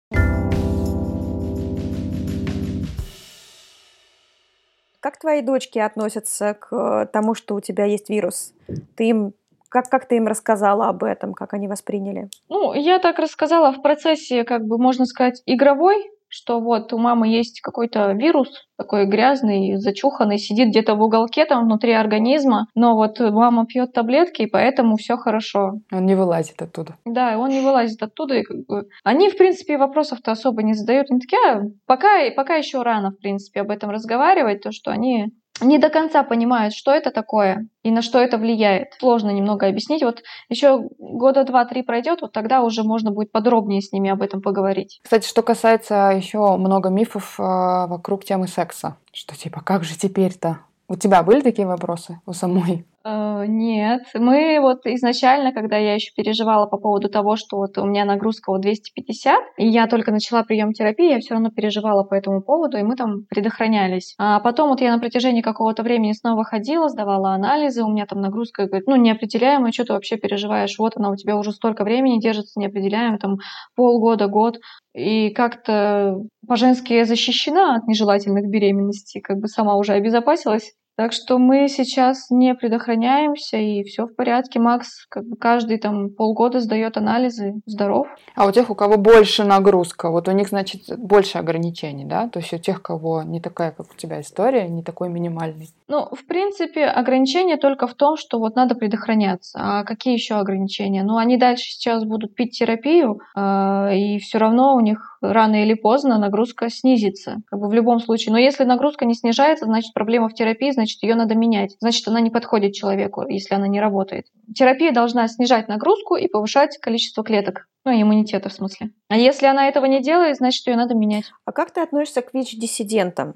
Как 5.00 5.18
твои 5.18 5.42
дочки 5.42 5.80
относятся 5.80 6.54
к 6.54 6.76
э, 6.76 7.08
тому, 7.12 7.34
что 7.34 7.56
у 7.56 7.60
тебя 7.60 7.86
есть 7.86 8.10
вирус? 8.10 8.54
Ты 8.96 9.10
им 9.10 9.34
как, 9.72 9.90
как 9.90 10.08
ты 10.08 10.18
им 10.18 10.28
рассказала 10.28 10.90
об 10.90 11.04
этом, 11.04 11.34
как 11.34 11.54
они 11.54 11.68
восприняли? 11.68 12.30
Ну, 12.50 12.74
я 12.74 13.00
так 13.00 13.18
рассказала 13.20 13.72
в 13.72 13.82
процессе, 13.82 14.44
как 14.44 14.66
бы, 14.66 14.78
можно 14.78 15.06
сказать, 15.06 15.42
игровой, 15.46 16.12
что 16.32 16.60
вот 16.60 16.94
у 16.94 16.98
мамы 16.98 17.28
есть 17.28 17.62
какой-то 17.62 18.14
вирус 18.14 18.50
такой 18.78 19.06
грязный, 19.06 19.76
зачуханный, 19.76 20.38
сидит 20.38 20.70
где-то 20.70 20.96
в 20.96 21.02
уголке 21.02 21.46
там 21.46 21.66
внутри 21.66 21.92
организма, 21.92 22.68
но 22.74 22.96
вот 22.96 23.20
мама 23.20 23.66
пьет 23.66 23.94
таблетки, 23.94 24.44
и 24.44 24.50
поэтому 24.50 24.96
все 24.96 25.18
хорошо. 25.18 25.74
Он 25.92 26.06
не 26.06 26.16
вылазит 26.16 26.62
оттуда. 26.62 26.96
Да, 27.06 27.38
он 27.38 27.50
не 27.50 27.62
вылазит 27.62 28.02
оттуда. 28.02 28.36
И 28.36 28.44
как 28.44 28.58
бы... 28.66 28.88
Они, 29.04 29.30
в 29.30 29.38
принципе, 29.38 29.78
вопросов-то 29.78 30.32
особо 30.32 30.64
не 30.64 30.74
задают. 30.74 31.12
Они 31.12 31.20
такие, 31.20 31.40
а, 31.48 31.62
пока, 31.86 32.32
пока 32.36 32.56
еще 32.56 32.82
рано, 32.82 33.12
в 33.12 33.20
принципе, 33.20 33.62
об 33.62 33.70
этом 33.70 33.90
разговаривать, 33.90 34.64
то, 34.64 34.72
что 34.72 34.92
они 34.92 35.28
не 35.62 35.78
до 35.78 35.90
конца 35.90 36.24
понимают, 36.24 36.74
что 36.74 36.92
это 36.92 37.12
такое 37.12 37.68
и 37.84 37.92
на 37.92 38.02
что 38.02 38.20
это 38.20 38.38
влияет. 38.38 38.94
Сложно 39.00 39.30
немного 39.30 39.68
объяснить. 39.68 40.04
Вот 40.04 40.24
еще 40.50 40.90
года 40.98 41.44
два-три 41.44 41.84
пройдет, 41.84 42.22
вот 42.22 42.32
тогда 42.32 42.62
уже 42.62 42.84
можно 42.84 43.12
будет 43.12 43.32
подробнее 43.32 43.82
с 43.82 43.92
ними 43.92 44.10
об 44.10 44.22
этом 44.22 44.42
поговорить. 44.42 45.00
Кстати, 45.04 45.28
что 45.28 45.42
касается 45.42 46.12
еще 46.16 46.58
много 46.58 46.90
мифов 46.90 47.40
э, 47.40 47.44
вокруг 47.44 48.26
темы 48.26 48.48
секса, 48.48 48.98
что 49.14 49.36
типа 49.36 49.62
как 49.62 49.84
же 49.84 49.98
теперь-то? 49.98 50.60
У 50.88 50.96
тебя 50.98 51.24
были 51.24 51.42
такие 51.42 51.68
вопросы 51.68 52.20
у 52.26 52.34
самой? 52.34 52.86
Э, 53.04 53.46
нет, 53.48 54.04
мы 54.14 54.60
вот 54.62 54.86
изначально, 54.86 55.52
когда 55.54 55.78
я 55.78 55.96
еще 55.96 56.12
переживала 56.16 56.68
по 56.68 56.78
поводу 56.78 57.10
того, 57.10 57.36
что 57.36 57.58
вот 57.58 57.78
у 57.80 57.86
меня 57.86 58.06
нагрузка 58.06 58.52
вот 58.52 58.62
250, 58.62 59.40
и 59.58 59.68
я 59.68 59.88
только 59.88 60.12
начала 60.12 60.44
прием 60.44 60.72
терапии, 60.72 61.10
я 61.10 61.20
все 61.20 61.34
равно 61.34 61.50
переживала 61.50 62.04
по 62.04 62.14
этому 62.14 62.44
поводу, 62.44 62.78
и 62.78 62.84
мы 62.84 62.96
там 62.96 63.26
предохранялись. 63.28 64.14
А 64.20 64.40
потом 64.40 64.70
вот 64.70 64.82
я 64.82 64.94
на 64.94 65.00
протяжении 65.00 65.42
какого-то 65.42 65.82
времени 65.82 66.12
снова 66.12 66.44
ходила, 66.44 66.90
сдавала 66.90 67.34
анализы, 67.34 67.84
у 67.84 67.90
меня 67.90 68.06
там 68.06 68.22
нагрузка, 68.22 68.68
говорит, 68.68 68.88
ну, 68.88 68.96
неопределяемая, 68.96 69.72
что 69.72 69.86
ты 69.86 69.94
вообще 69.94 70.18
переживаешь? 70.18 70.78
Вот 70.78 70.96
она 70.96 71.10
у 71.10 71.16
тебя 71.16 71.38
уже 71.38 71.52
столько 71.54 71.84
времени 71.84 72.20
держится 72.20 72.60
неопределяемая, 72.60 73.18
там 73.18 73.38
полгода, 73.76 74.28
год, 74.28 74.60
и 74.94 75.32
как-то 75.32 76.18
по-женски 76.48 77.04
защищена 77.04 77.78
от 77.78 77.88
нежелательных 77.88 78.48
беременностей, 78.48 79.22
как 79.22 79.38
бы 79.38 79.48
сама 79.48 79.76
уже 79.76 79.94
обезопасилась. 79.94 80.74
Так 81.02 81.14
что 81.14 81.40
мы 81.40 81.68
сейчас 81.68 82.30
не 82.30 82.54
предохраняемся, 82.54 83.58
и 83.58 83.84
все 83.84 84.06
в 84.06 84.16
порядке. 84.16 84.60
Макс 84.60 85.08
как 85.10 85.28
бы 85.28 85.36
каждый 85.36 85.80
там 85.80 86.12
полгода 86.12 86.60
сдает 86.60 86.96
анализы, 86.96 87.56
здоров. 87.66 88.06
А 88.36 88.46
у 88.46 88.52
тех, 88.52 88.70
у 88.70 88.76
кого 88.76 88.98
больше 88.98 89.44
нагрузка, 89.44 90.12
вот 90.12 90.28
у 90.28 90.32
них, 90.32 90.50
значит, 90.50 90.82
больше 91.00 91.40
ограничений, 91.40 92.06
да? 92.06 92.28
То 92.28 92.38
есть 92.38 92.54
у 92.54 92.60
тех, 92.60 92.84
кого 92.84 93.24
не 93.24 93.42
такая, 93.42 93.72
как 93.72 93.88
у 93.92 93.98
тебя 93.98 94.22
история, 94.22 94.68
не 94.68 94.84
такой 94.84 95.10
минимальный. 95.10 95.70
Ну, 95.88 96.08
в 96.12 96.28
принципе, 96.28 96.86
ограничения 96.86 97.58
только 97.58 97.88
в 97.88 97.96
том, 97.96 98.16
что 98.16 98.38
вот 98.38 98.56
надо 98.56 98.76
предохраняться. 98.76 99.60
А 99.60 99.84
какие 99.84 100.14
еще 100.14 100.36
ограничения? 100.36 101.02
Ну, 101.02 101.18
они 101.18 101.38
дальше 101.38 101.64
сейчас 101.64 102.04
будут 102.06 102.36
пить 102.36 102.52
терапию, 102.52 103.22
э, 103.36 103.98
и 103.98 104.20
все 104.20 104.38
равно 104.38 104.76
у 104.76 104.82
них 104.82 105.18
рано 105.22 105.64
или 105.64 105.76
поздно 105.76 106.18
нагрузка 106.18 106.70
снизится, 106.70 107.38
как 107.48 107.60
бы 107.60 107.68
в 107.68 107.74
любом 107.74 108.00
случае. 108.00 108.34
Но 108.34 108.40
если 108.40 108.64
нагрузка 108.64 109.06
не 109.06 109.14
снижается, 109.14 109.66
значит 109.66 109.94
проблема 109.94 110.30
в 110.30 110.34
терапии, 110.34 110.72
значит 110.72 110.91
ее 111.02 111.16
надо 111.16 111.36
менять. 111.36 111.76
Значит, 111.80 112.08
она 112.08 112.20
не 112.22 112.30
подходит 112.30 112.74
человеку, 112.74 113.28
если 113.28 113.56
она 113.56 113.68
не 113.68 113.80
работает. 113.80 114.28
Терапия 114.56 114.92
должна 114.92 115.28
снижать 115.28 115.68
нагрузку 115.68 116.16
и 116.16 116.28
повышать 116.28 116.78
количество 116.78 117.24
клеток. 117.24 117.68
Ну, 117.86 117.92
иммунитета 117.92 118.50
в 118.50 118.54
смысле. 118.54 118.92
А 119.10 119.18
если 119.18 119.48
она 119.48 119.68
этого 119.68 119.86
не 119.86 120.02
делает, 120.02 120.38
значит, 120.38 120.68
ее 120.68 120.76
надо 120.76 120.94
менять. 120.94 121.26
А 121.46 121.52
как 121.52 121.72
ты 121.72 121.82
относишься 121.82 122.22
к 122.22 122.34
ВИЧ-диссидентам? 122.34 123.36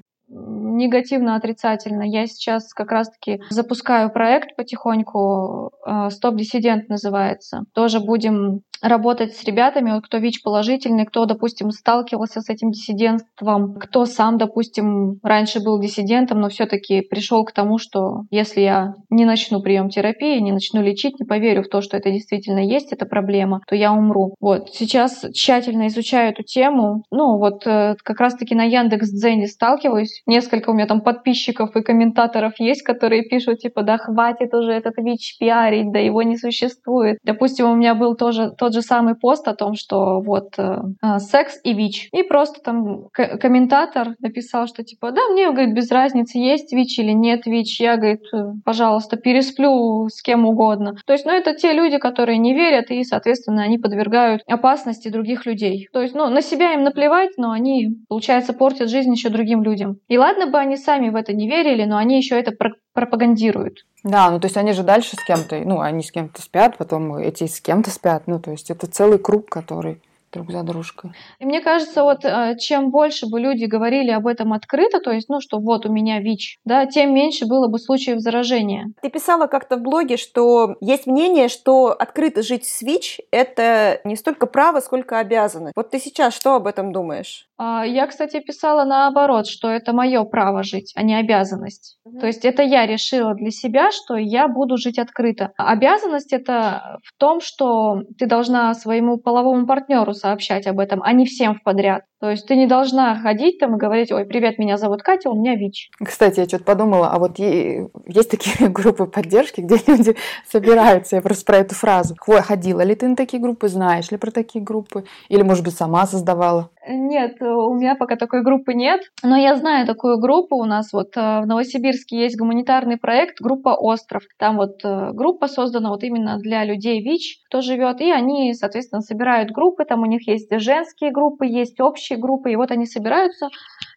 Негативно, 0.76 1.36
отрицательно. 1.36 2.04
Я 2.04 2.28
сейчас 2.28 2.74
как 2.74 2.92
раз-таки 2.92 3.42
запускаю 3.50 4.12
проект 4.12 4.56
потихоньку, 4.56 5.72
э, 5.86 6.10
«Стоп-диссидент» 6.10 6.90
называется. 6.90 7.64
Тоже 7.74 8.00
будем 8.00 8.62
работать 8.82 9.36
с 9.36 9.44
ребятами, 9.44 9.92
вот 9.92 10.06
кто 10.06 10.18
ВИЧ-положительный, 10.18 11.06
кто, 11.06 11.26
допустим, 11.26 11.72
сталкивался 11.72 12.42
с 12.42 12.50
этим 12.50 12.72
диссидентством, 12.72 13.76
кто 13.76 14.06
сам, 14.06 14.38
допустим, 14.38 15.20
раньше 15.24 15.60
был 15.60 15.80
диссидентом, 15.80 16.40
но 16.40 16.50
все-таки 16.50 17.02
пришел 17.02 17.44
к 17.46 17.52
тому, 17.52 17.78
что 17.78 18.24
если 18.30 18.62
я 18.62 18.94
не 19.10 19.26
начну 19.26 19.62
прием 19.62 19.90
терапии, 19.90 20.40
не 20.40 20.52
начну 20.52 20.82
лечить, 20.82 21.20
не 21.20 21.26
поверю 21.26 21.64
в 21.64 21.70
то, 21.70 21.82
что 21.82 21.98
это 21.98 22.12
действительно 22.12 22.60
есть, 22.60 22.92
эта 22.92 23.06
проблема, 23.06 23.62
то 23.68 23.76
я 23.76 23.92
умру. 23.92 24.36
Вот 24.40 24.70
сейчас 24.74 25.26
тщательно 25.34 25.88
изучаю 25.88 26.32
эту 26.32 26.44
тему. 26.44 27.04
Ну 27.12 27.38
вот 27.38 27.66
э, 27.66 27.96
как 28.04 28.20
раз-таки 28.20 28.56
на 28.56 28.64
Яндекс.Дзене 28.64 29.48
сталкиваюсь. 29.48 30.22
Несколько 30.26 30.65
у 30.72 30.74
меня 30.74 30.88
там 30.88 31.02
подписчиков 31.02 31.76
и 31.76 31.82
комментаторов 31.82 32.60
есть, 32.60 32.84
которые 32.84 33.24
пишут 33.24 33.60
типа, 33.60 33.84
да 33.84 33.98
хватит 33.98 34.54
уже 34.54 34.72
этот 34.72 34.98
ВИЧ 34.98 35.38
пиарить, 35.40 35.92
да 35.92 36.00
его 36.00 36.22
не 36.24 36.38
существует. 36.38 37.18
Допустим, 37.24 37.70
у 37.70 37.76
меня 37.76 37.96
был 37.96 38.16
тоже 38.16 38.52
тот 38.58 38.74
же 38.74 38.82
самый 38.82 39.16
пост 39.16 39.48
о 39.48 39.56
том, 39.56 39.76
что 39.76 40.22
вот 40.22 40.54
э, 40.58 40.78
э 41.02 41.20
секс 41.20 41.60
и 41.64 41.74
ВИЧ. 41.74 42.10
И 42.12 42.24
просто 42.24 42.62
там 42.62 43.08
комментатор 43.14 44.16
написал, 44.20 44.68
что 44.68 44.84
типа, 44.84 45.12
да, 45.12 45.22
мне, 45.30 45.52
говорит, 45.52 45.76
без 45.76 45.92
разницы, 45.92 46.38
есть 46.38 46.74
ВИЧ 46.74 47.00
или 47.00 47.12
нет 47.12 47.46
ВИЧ. 47.46 47.80
Я, 47.82 47.98
говорит, 47.98 48.22
э, 48.34 48.54
пожалуйста, 48.64 49.18
пересплю 49.18 50.08
с 50.10 50.22
кем 50.22 50.46
угодно. 50.46 50.96
То 51.06 51.14
есть, 51.14 51.26
ну, 51.26 51.32
это 51.32 51.54
те 51.54 51.74
люди, 51.74 51.98
которые 51.98 52.38
не 52.38 52.54
верят, 52.54 52.92
и, 52.92 53.04
соответственно, 53.04 53.64
они 53.64 53.78
подвергают 53.78 54.42
опасности 54.48 55.10
других 55.10 55.46
людей. 55.46 55.88
То 55.94 56.02
есть, 56.02 56.16
ну, 56.16 56.30
на 56.30 56.42
себя 56.42 56.74
им 56.74 56.84
наплевать, 56.84 57.32
но 57.38 57.52
они, 57.52 57.90
получается, 58.08 58.54
портят 58.54 58.90
жизнь 58.90 59.12
еще 59.12 59.30
другим 59.30 59.64
людям. 59.64 59.98
И 60.08 60.18
ладно 60.18 60.48
бы 60.56 60.62
они 60.62 60.78
сами 60.78 61.10
в 61.10 61.16
это 61.16 61.34
не 61.34 61.48
верили, 61.50 61.84
но 61.84 61.98
они 61.98 62.18
еще 62.18 62.40
это 62.40 62.54
пропагандируют. 62.94 63.86
Да, 64.04 64.32
ну 64.32 64.40
то 64.40 64.46
есть 64.46 64.56
они 64.56 64.72
же 64.72 64.84
дальше 64.84 65.18
с 65.18 65.24
кем-то, 65.26 65.60
ну 65.66 65.82
они 65.82 66.02
с 66.02 66.12
кем-то 66.12 66.42
спят, 66.42 66.78
потом 66.78 67.18
эти 67.18 67.46
с 67.46 67.60
кем-то 67.60 67.90
спят, 67.90 68.24
ну 68.28 68.40
то 68.40 68.52
есть 68.52 68.72
это 68.72 68.88
целый 68.88 69.20
круг, 69.20 69.50
который 69.50 70.02
друг 70.36 70.52
за 70.52 70.64
дружкой. 70.64 71.12
И 71.40 71.46
мне 71.46 71.62
кажется, 71.62 72.04
вот 72.04 72.24
э, 72.26 72.56
чем 72.60 72.92
больше 72.92 73.28
бы 73.28 73.40
люди 73.40 73.66
говорили 73.66 74.12
об 74.12 74.28
этом 74.28 74.54
открыто, 74.54 75.00
то 75.00 75.12
есть, 75.12 75.30
ну, 75.30 75.40
что 75.40 75.60
вот 75.60 75.86
у 75.86 75.92
меня 75.92 76.20
ВИЧ, 76.20 76.60
да, 76.66 76.86
тем 76.86 77.14
меньше 77.14 77.46
было 77.48 77.68
бы 77.68 77.80
случаев 77.80 78.20
заражения. 78.20 78.92
Ты 79.02 79.10
писала 79.10 79.48
как-то 79.48 79.78
в 79.78 79.82
блоге, 79.82 80.18
что 80.18 80.76
есть 80.82 81.08
мнение, 81.08 81.48
что 81.48 81.88
открыто 81.88 82.42
жить 82.44 82.66
с 82.66 82.82
ВИЧ– 82.82 83.22
это 83.32 84.02
не 84.04 84.16
столько 84.16 84.46
право, 84.46 84.82
сколько 84.82 85.20
обязанность. 85.20 85.74
Вот 85.76 85.90
ты 85.90 86.00
сейчас 86.00 86.36
что 86.36 86.56
об 86.56 86.68
этом 86.68 86.92
думаешь? 86.92 87.48
А, 87.58 87.86
я, 87.86 88.06
кстати, 88.08 88.42
писала 88.42 88.84
наоборот, 88.84 89.48
что 89.48 89.70
это 89.70 89.94
мое 89.94 90.24
право 90.26 90.64
жить, 90.64 90.92
а 90.96 91.04
не 91.04 91.16
обязанность. 91.16 91.98
Mm-hmm. 92.06 92.20
То 92.20 92.28
есть 92.28 92.44
это 92.44 92.64
я 92.64 92.86
решила 92.86 93.34
для 93.34 93.52
себя, 93.52 93.92
что 93.92 94.16
я 94.18 94.50
буду 94.50 94.76
жить 94.78 95.00
открыто. 95.00 95.54
Обязанность 95.58 96.34
это 96.34 97.00
в 97.04 97.18
том, 97.18 97.40
что 97.40 98.02
ты 98.18 98.26
должна 98.26 98.74
своему 98.74 99.18
половому 99.18 99.66
партнеру 99.66 100.14
сообщать 100.26 100.66
об 100.66 100.80
этом, 100.80 101.04
а 101.04 101.14
не 101.14 101.28
всем 101.28 101.54
в 101.54 101.62
подряд. 101.62 102.06
То 102.20 102.32
есть 102.32 102.48
ты 102.48 102.56
не 102.56 102.66
должна 102.66 103.16
ходить 103.16 103.60
там 103.60 103.76
и 103.76 103.78
говорить, 103.78 104.12
ой, 104.12 104.26
привет, 104.26 104.58
меня 104.58 104.78
зовут 104.78 105.04
Катя, 105.04 105.30
у 105.30 105.36
меня 105.36 105.56
ВИЧ. 105.56 105.92
Кстати, 106.04 106.40
я 106.40 106.48
что-то 106.48 106.64
подумала, 106.64 107.10
а 107.10 107.20
вот 107.20 107.38
есть 107.38 108.32
такие 108.32 108.68
группы 108.70 109.06
поддержки, 109.06 109.62
где 109.62 109.78
люди 109.86 110.16
собираются, 110.52 111.18
я 111.18 111.22
просто 111.22 111.46
про 111.46 111.58
эту 111.58 111.76
фразу. 111.76 112.16
Ходила 112.18 112.82
ли 112.82 112.96
ты 112.96 113.08
на 113.08 113.16
такие 113.16 113.40
группы, 113.40 113.68
знаешь 113.68 114.10
ли 114.10 114.18
про 114.18 114.32
такие 114.32 114.64
группы? 114.64 115.06
Или, 115.30 115.44
может 115.44 115.64
быть, 115.64 115.76
сама 115.76 116.08
создавала? 116.08 116.72
Нет, 116.88 117.42
у 117.42 117.74
меня 117.74 117.96
пока 117.96 118.16
такой 118.16 118.44
группы 118.44 118.76
нет, 118.76 119.02
но 119.24 119.36
я 119.36 119.56
знаю 119.56 119.88
такую 119.88 120.20
группу. 120.20 120.56
У 120.56 120.66
нас 120.66 120.94
вот 120.94 121.18
э, 121.18 121.42
в 121.42 121.48
Новосибирске 121.48 122.20
есть 122.20 122.38
гуманитарный 122.38 122.98
проект 122.98 123.42
группа 123.42 123.70
«Остров». 123.70 124.24
Там 124.38 124.58
вот 124.58 124.84
э, 124.84 125.12
группа 125.14 125.48
создана 125.48 125.90
вот 125.90 126.04
именно 126.04 126.38
для 126.38 126.64
людей 126.64 127.02
ВИЧ, 127.02 127.44
кто 127.48 127.62
живет, 127.62 128.02
и 128.02 128.12
они, 128.12 128.54
соответственно, 128.54 129.02
собирают 129.02 129.50
группы. 129.50 129.84
Там 129.84 130.02
у 130.02 130.06
них 130.06 130.28
есть 130.28 130.52
женские 130.60 131.12
группы, 131.12 131.48
есть 131.48 131.80
общие 131.80 132.20
группы, 132.20 132.52
и 132.52 132.56
вот 132.56 132.70
они 132.70 132.86
собираются. 132.86 133.50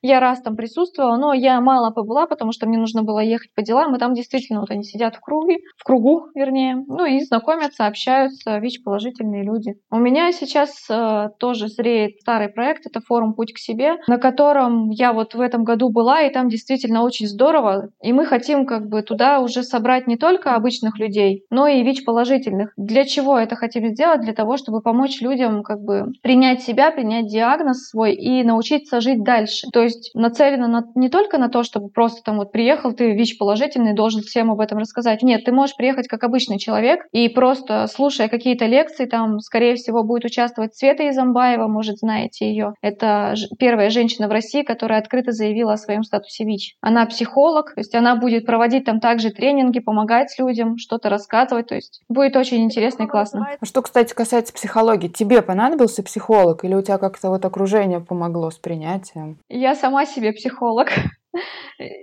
Я 0.02 0.20
раз 0.20 0.40
там 0.40 0.56
присутствовала, 0.56 1.16
но 1.16 1.32
я 1.32 1.60
мало 1.60 1.90
побыла, 1.90 2.26
потому 2.26 2.52
что 2.52 2.66
мне 2.66 2.78
нужно 2.78 3.02
было 3.02 3.20
ехать 3.20 3.52
по 3.54 3.62
делам, 3.62 3.94
и 3.94 3.98
там 3.98 4.14
действительно 4.14 4.60
вот 4.60 4.70
они 4.70 4.84
сидят 4.84 5.16
в 5.16 5.20
круге, 5.20 5.58
в 5.76 5.84
кругу, 5.84 6.28
вернее, 6.34 6.84
ну 6.86 7.04
и 7.04 7.20
знакомятся, 7.20 7.86
общаются, 7.86 8.58
ВИЧ-положительные 8.58 9.44
люди. 9.44 9.74
У 9.90 9.96
меня 9.96 10.32
сейчас 10.32 10.86
э, 10.88 11.30
тоже 11.38 11.68
зреет 11.68 12.20
старый 12.20 12.48
проект, 12.48 12.86
это 12.86 13.00
форум 13.00 13.34
«Путь 13.34 13.52
к 13.52 13.58
себе», 13.58 13.96
на 14.06 14.18
котором 14.18 14.90
я 14.90 15.12
вот 15.12 15.34
в 15.34 15.40
этом 15.40 15.64
году 15.64 15.90
была, 15.90 16.22
и 16.22 16.32
там 16.32 16.48
действительно 16.48 17.02
очень 17.02 17.26
здорово. 17.26 17.88
И 18.02 18.12
мы 18.12 18.26
хотим 18.26 18.66
как 18.66 18.88
бы 18.88 19.02
туда 19.02 19.40
уже 19.40 19.62
собрать 19.62 20.06
не 20.06 20.16
только 20.16 20.54
обычных 20.54 20.98
людей, 20.98 21.44
но 21.50 21.66
и 21.66 21.82
ВИЧ-положительных. 21.82 22.72
Для 22.76 23.04
чего 23.04 23.38
это 23.38 23.56
хотим 23.56 23.88
сделать? 23.88 24.20
Для 24.20 24.32
того, 24.32 24.56
чтобы 24.56 24.80
помочь 24.80 25.20
людям 25.20 25.62
как 25.62 25.80
бы 25.80 26.12
принять 26.22 26.62
себя, 26.62 26.90
принять 26.90 27.26
диагноз 27.26 27.88
свой 27.88 28.14
и 28.14 28.42
научиться 28.44 29.00
жить 29.00 29.22
дальше. 29.22 29.66
То 29.72 29.82
есть 29.88 30.10
нацелено 30.14 30.68
на, 30.68 30.84
не 30.94 31.08
только 31.08 31.38
на 31.38 31.48
то, 31.48 31.62
чтобы 31.62 31.88
просто 31.88 32.22
там 32.22 32.38
вот 32.38 32.52
приехал, 32.52 32.92
ты 32.92 33.12
ВИЧ-положительный, 33.12 33.94
должен 33.94 34.22
всем 34.22 34.50
об 34.50 34.60
этом 34.60 34.78
рассказать. 34.78 35.22
Нет, 35.22 35.44
ты 35.44 35.52
можешь 35.52 35.76
приехать 35.76 36.08
как 36.08 36.24
обычный 36.24 36.58
человек 36.58 37.06
и 37.12 37.28
просто 37.28 37.86
слушая 37.86 38.28
какие-то 38.28 38.66
лекции, 38.66 39.06
там, 39.06 39.40
скорее 39.40 39.74
всего, 39.74 40.04
будет 40.04 40.24
участвовать 40.24 40.74
Света 40.74 41.08
Изамбаева, 41.10 41.66
может, 41.66 41.98
знаете 41.98 42.48
ее. 42.48 42.74
Это 42.82 43.34
первая 43.58 43.90
женщина 43.90 44.28
в 44.28 44.32
России, 44.32 44.62
которая 44.62 45.00
открыто 45.00 45.32
заявила 45.32 45.74
о 45.74 45.76
своем 45.76 46.02
статусе 46.02 46.44
ВИЧ. 46.44 46.76
Она 46.80 47.06
психолог, 47.06 47.74
то 47.74 47.80
есть 47.80 47.94
она 47.94 48.16
будет 48.16 48.46
проводить 48.46 48.84
там 48.84 49.00
также 49.00 49.30
тренинги, 49.30 49.80
помогать 49.80 50.34
людям, 50.38 50.76
что-то 50.78 51.08
рассказывать, 51.08 51.68
то 51.68 51.74
есть 51.74 52.02
будет 52.08 52.36
очень 52.36 52.64
интересно 52.64 53.04
и 53.04 53.06
классно. 53.06 53.48
А 53.60 53.64
что, 53.64 53.82
кстати, 53.82 54.14
касается 54.14 54.52
психологии, 54.52 55.08
тебе 55.08 55.42
понадобился 55.42 56.02
психолог 56.02 56.64
или 56.64 56.74
у 56.74 56.82
тебя 56.82 56.98
как-то 56.98 57.30
вот 57.30 57.44
окружение 57.44 58.00
помогло 58.00 58.50
с 58.50 58.58
принятием? 58.58 59.38
Я 59.48 59.74
сама 59.78 60.06
себе 60.06 60.32
психолог. 60.32 60.88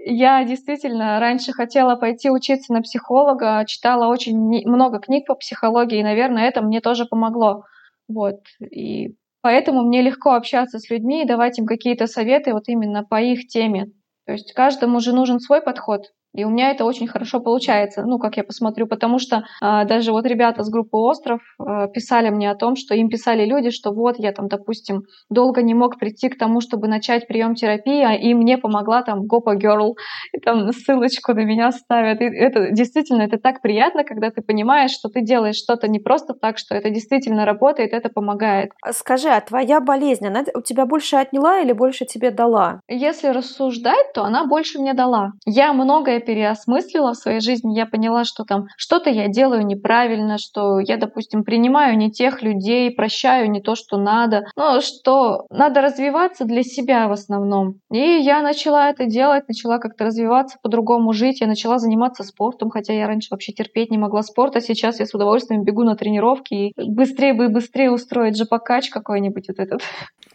Я 0.06 0.44
действительно 0.46 1.20
раньше 1.20 1.52
хотела 1.52 1.96
пойти 1.96 2.30
учиться 2.30 2.74
на 2.74 2.82
психолога, 2.82 3.66
читала 3.68 4.08
очень 4.08 4.38
много 4.66 5.00
книг 5.00 5.28
по 5.28 5.36
психологии, 5.36 6.00
и, 6.00 6.04
наверное, 6.04 6.48
это 6.48 6.62
мне 6.62 6.80
тоже 6.82 7.06
помогло. 7.06 7.64
Вот. 8.08 8.42
И 8.60 9.16
поэтому 9.42 9.82
мне 9.82 10.02
легко 10.02 10.32
общаться 10.32 10.80
с 10.80 10.90
людьми 10.90 11.24
и 11.24 11.28
давать 11.28 11.60
им 11.60 11.66
какие-то 11.66 12.08
советы 12.08 12.54
вот 12.54 12.68
именно 12.68 13.04
по 13.04 13.22
их 13.22 13.48
теме. 13.48 13.88
То 14.26 14.34
есть 14.34 14.54
каждому 14.54 15.00
же 15.00 15.14
нужен 15.14 15.40
свой 15.40 15.62
подход. 15.62 16.12
И 16.36 16.44
у 16.44 16.50
меня 16.50 16.72
это 16.72 16.84
очень 16.86 17.08
хорошо 17.08 17.40
получается, 17.40 18.04
ну, 18.06 18.20
как 18.20 18.38
я 18.38 18.44
посмотрю, 18.44 18.88
потому 18.88 19.20
что 19.20 19.44
а, 19.62 19.86
даже 19.86 20.12
вот 20.12 20.26
ребята 20.26 20.64
с 20.64 20.70
группы 20.70 20.98
«Остров» 20.98 21.40
а, 21.58 21.88
писали 21.88 22.30
мне 22.30 22.52
о 22.52 22.56
том, 22.56 22.76
что 22.76 22.94
им 22.94 23.10
писали 23.10 23.46
люди, 23.46 23.70
что 23.70 23.92
вот 23.92 24.16
я 24.20 24.34
там, 24.34 24.48
допустим, 24.48 25.04
долго 25.30 25.62
не 25.62 25.74
мог 25.74 25.98
прийти 25.98 26.30
к 26.30 26.38
тому, 26.38 26.60
чтобы 26.60 26.88
начать 26.88 27.28
прием 27.28 27.56
терапии, 27.56 28.04
а 28.04 28.14
и 28.14 28.34
мне 28.34 28.58
помогла 28.58 29.02
там 29.02 29.26
Гопа 29.26 29.56
Girl, 29.56 29.94
и 30.34 30.40
там 30.40 30.72
ссылочку 30.74 31.34
на 31.34 31.46
меня 31.46 31.72
ставят. 31.72 32.20
И 32.22 32.26
это 32.26 32.72
действительно, 32.72 33.22
это 33.22 33.38
так 33.38 33.62
приятно, 33.62 34.04
когда 34.04 34.30
ты 34.30 34.42
понимаешь, 34.42 34.92
что 34.92 35.10
ты 35.10 35.22
делаешь 35.22 35.56
что-то 35.56 35.88
не 35.88 36.00
просто 36.00 36.34
так, 36.34 36.58
что 36.58 36.76
это 36.76 36.90
действительно 36.90 37.46
работает, 37.46 37.94
это 37.94 38.10
помогает. 38.10 38.72
Скажи, 38.92 39.30
а 39.30 39.40
твоя 39.40 39.80
болезнь, 39.80 40.28
она 40.28 40.44
у 40.54 40.62
тебя 40.62 40.86
больше 40.86 41.16
отняла 41.16 41.60
или 41.60 41.72
больше 41.72 42.06
тебе 42.06 42.32
дала? 42.32 42.82
Если 42.90 43.30
рассуждать, 43.30 44.12
то 44.14 44.24
она 44.24 44.46
больше 44.46 44.80
мне 44.80 44.94
дала. 44.94 45.32
Я 45.46 45.72
многое 45.74 46.20
переосмыслила 46.26 47.14
в 47.14 47.18
своей 47.18 47.40
жизни, 47.40 47.78
я 47.78 47.86
поняла, 47.86 48.24
что 48.24 48.44
там 48.44 48.66
что-то 48.78 49.10
я 49.10 49.28
делаю 49.28 49.66
неправильно, 49.66 50.38
что 50.38 50.80
я, 50.80 50.98
допустим, 50.98 51.44
принимаю 51.44 51.98
не 51.98 52.12
тех 52.12 52.42
людей, 52.42 52.92
прощаю 52.92 53.50
не 53.50 53.62
то, 53.62 53.76
что 53.76 53.98
надо, 53.98 54.46
но 54.56 54.82
что 54.82 55.46
надо 55.50 55.82
развиваться 55.82 56.46
для 56.46 56.64
себя 56.64 57.08
в 57.08 57.12
основном. 57.12 57.76
И 57.92 58.00
я 58.00 58.42
начала 58.42 58.90
это 58.90 59.06
делать, 59.06 59.48
начала 59.48 59.78
как-то 59.78 60.06
развиваться, 60.06 60.58
по-другому 60.62 61.14
жить, 61.14 61.42
я 61.42 61.48
начала 61.48 61.78
заниматься 61.78 62.24
спортом, 62.24 62.70
хотя 62.70 62.94
я 62.94 63.08
раньше 63.08 63.30
вообще 63.32 63.54
терпеть 63.54 63.92
не 63.92 63.98
могла 63.98 64.22
спорт, 64.24 64.56
а 64.56 64.62
сейчас 64.62 65.00
я 65.00 65.06
с 65.06 65.14
удовольствием 65.14 65.64
бегу 65.64 65.84
на 65.84 65.96
тренировки 65.96 66.54
и 66.54 66.74
быстрее 66.78 67.34
бы 67.34 67.50
быстрее 67.50 67.92
устроить 67.92 68.38
же 68.38 68.46
покач 68.46 68.90
какой-нибудь 68.90 69.48
вот 69.48 69.60
этот. 69.60 69.82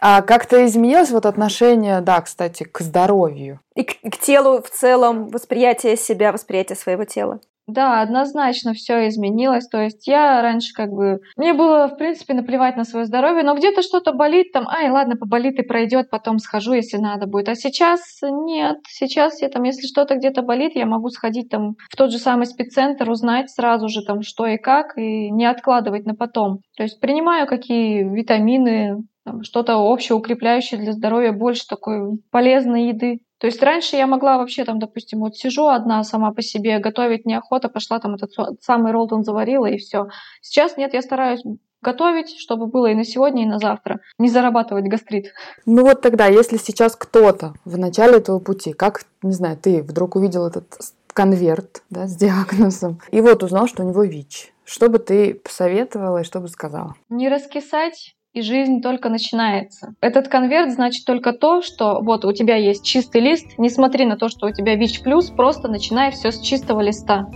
А 0.00 0.22
как-то 0.22 0.64
изменилось 0.64 1.10
вот 1.10 1.26
отношение, 1.26 2.00
да, 2.00 2.20
кстати, 2.20 2.64
к 2.64 2.80
здоровью? 2.80 3.60
И 3.74 3.84
к, 3.84 4.00
к 4.00 4.16
телу 4.18 4.62
в 4.62 4.70
целом, 4.70 5.28
восприятие 5.28 5.96
себя, 5.96 6.32
восприятие 6.32 6.76
своего 6.76 7.04
тела. 7.04 7.40
Да, 7.66 8.00
однозначно 8.00 8.72
все 8.74 9.08
изменилось. 9.08 9.68
То 9.68 9.80
есть 9.80 10.06
я 10.08 10.42
раньше 10.42 10.74
как 10.74 10.90
бы... 10.90 11.20
Мне 11.36 11.52
было, 11.54 11.88
в 11.88 11.96
принципе, 11.96 12.34
наплевать 12.34 12.76
на 12.76 12.84
свое 12.84 13.06
здоровье, 13.06 13.44
но 13.44 13.54
где-то 13.54 13.82
что-то 13.82 14.12
болит, 14.12 14.52
там, 14.52 14.68
ай, 14.68 14.90
ладно, 14.90 15.16
поболит 15.16 15.58
и 15.58 15.62
пройдет, 15.62 16.10
потом 16.10 16.38
схожу, 16.38 16.72
если 16.72 16.96
надо 16.96 17.26
будет. 17.26 17.48
А 17.48 17.54
сейчас 17.54 18.00
нет. 18.22 18.78
Сейчас 18.88 19.40
я 19.40 19.48
там, 19.48 19.62
если 19.62 19.86
что-то 19.86 20.16
где-то 20.16 20.42
болит, 20.42 20.72
я 20.74 20.86
могу 20.86 21.10
сходить 21.10 21.48
там 21.48 21.76
в 21.88 21.96
тот 21.96 22.10
же 22.10 22.18
самый 22.18 22.46
спеццентр, 22.46 23.08
узнать 23.08 23.50
сразу 23.50 23.88
же 23.88 24.02
там 24.04 24.22
что 24.22 24.46
и 24.46 24.56
как, 24.56 24.98
и 24.98 25.30
не 25.30 25.46
откладывать 25.46 26.06
на 26.06 26.14
потом. 26.14 26.60
То 26.76 26.82
есть 26.82 26.98
принимаю 26.98 27.46
какие 27.46 28.02
витамины, 28.02 29.04
что-то 29.42 29.76
общеукрепляющее 29.76 30.80
для 30.80 30.92
здоровья, 30.92 31.32
больше 31.32 31.66
такой 31.66 32.18
полезной 32.30 32.88
еды. 32.88 33.20
То 33.38 33.46
есть 33.46 33.62
раньше 33.62 33.96
я 33.96 34.06
могла 34.06 34.36
вообще 34.36 34.64
там, 34.64 34.78
допустим, 34.78 35.20
вот 35.20 35.36
сижу 35.36 35.68
одна 35.68 36.04
сама 36.04 36.32
по 36.32 36.42
себе, 36.42 36.78
готовить 36.78 37.24
неохота, 37.24 37.68
пошла 37.68 37.98
там 37.98 38.14
этот 38.14 38.32
самый 38.60 38.92
роллтон 38.92 39.24
заварила 39.24 39.66
и 39.66 39.78
все. 39.78 40.08
Сейчас 40.42 40.76
нет, 40.76 40.92
я 40.92 41.00
стараюсь 41.00 41.42
готовить, 41.80 42.38
чтобы 42.38 42.66
было 42.66 42.86
и 42.86 42.94
на 42.94 43.04
сегодня, 43.04 43.44
и 43.44 43.46
на 43.46 43.58
завтра. 43.58 44.00
Не 44.18 44.28
зарабатывать 44.28 44.88
гастрит. 44.88 45.32
Ну 45.64 45.82
вот 45.82 46.02
тогда, 46.02 46.26
если 46.26 46.58
сейчас 46.58 46.96
кто-то 46.96 47.54
в 47.64 47.78
начале 47.78 48.18
этого 48.18 48.38
пути, 48.38 48.72
как, 48.74 49.04
не 49.22 49.32
знаю, 49.32 49.56
ты 49.56 49.82
вдруг 49.82 50.16
увидел 50.16 50.46
этот 50.46 50.66
конверт 51.08 51.82
да, 51.90 52.06
с 52.06 52.16
диагнозом, 52.16 53.00
и 53.10 53.20
вот 53.20 53.42
узнал, 53.42 53.66
что 53.66 53.82
у 53.82 53.88
него 53.88 54.04
ВИЧ, 54.04 54.52
что 54.64 54.88
бы 54.88 54.98
ты 54.98 55.34
посоветовала 55.34 56.18
и 56.18 56.24
что 56.24 56.40
бы 56.40 56.48
сказала? 56.48 56.94
Не 57.08 57.28
раскисать, 57.28 58.14
и 58.32 58.42
жизнь 58.42 58.80
только 58.80 59.08
начинается. 59.08 59.94
Этот 60.00 60.28
конверт 60.28 60.72
значит 60.72 61.04
только 61.04 61.32
то, 61.32 61.62
что 61.62 62.00
вот 62.00 62.24
у 62.24 62.32
тебя 62.32 62.56
есть 62.56 62.84
чистый 62.84 63.20
лист, 63.20 63.58
не 63.58 63.68
смотри 63.68 64.06
на 64.06 64.16
то, 64.16 64.28
что 64.28 64.46
у 64.46 64.52
тебя 64.52 64.76
ВИЧ+, 64.76 65.02
просто 65.36 65.68
начинай 65.68 66.10
все 66.12 66.30
с 66.30 66.40
чистого 66.40 66.80
листа. 66.80 67.28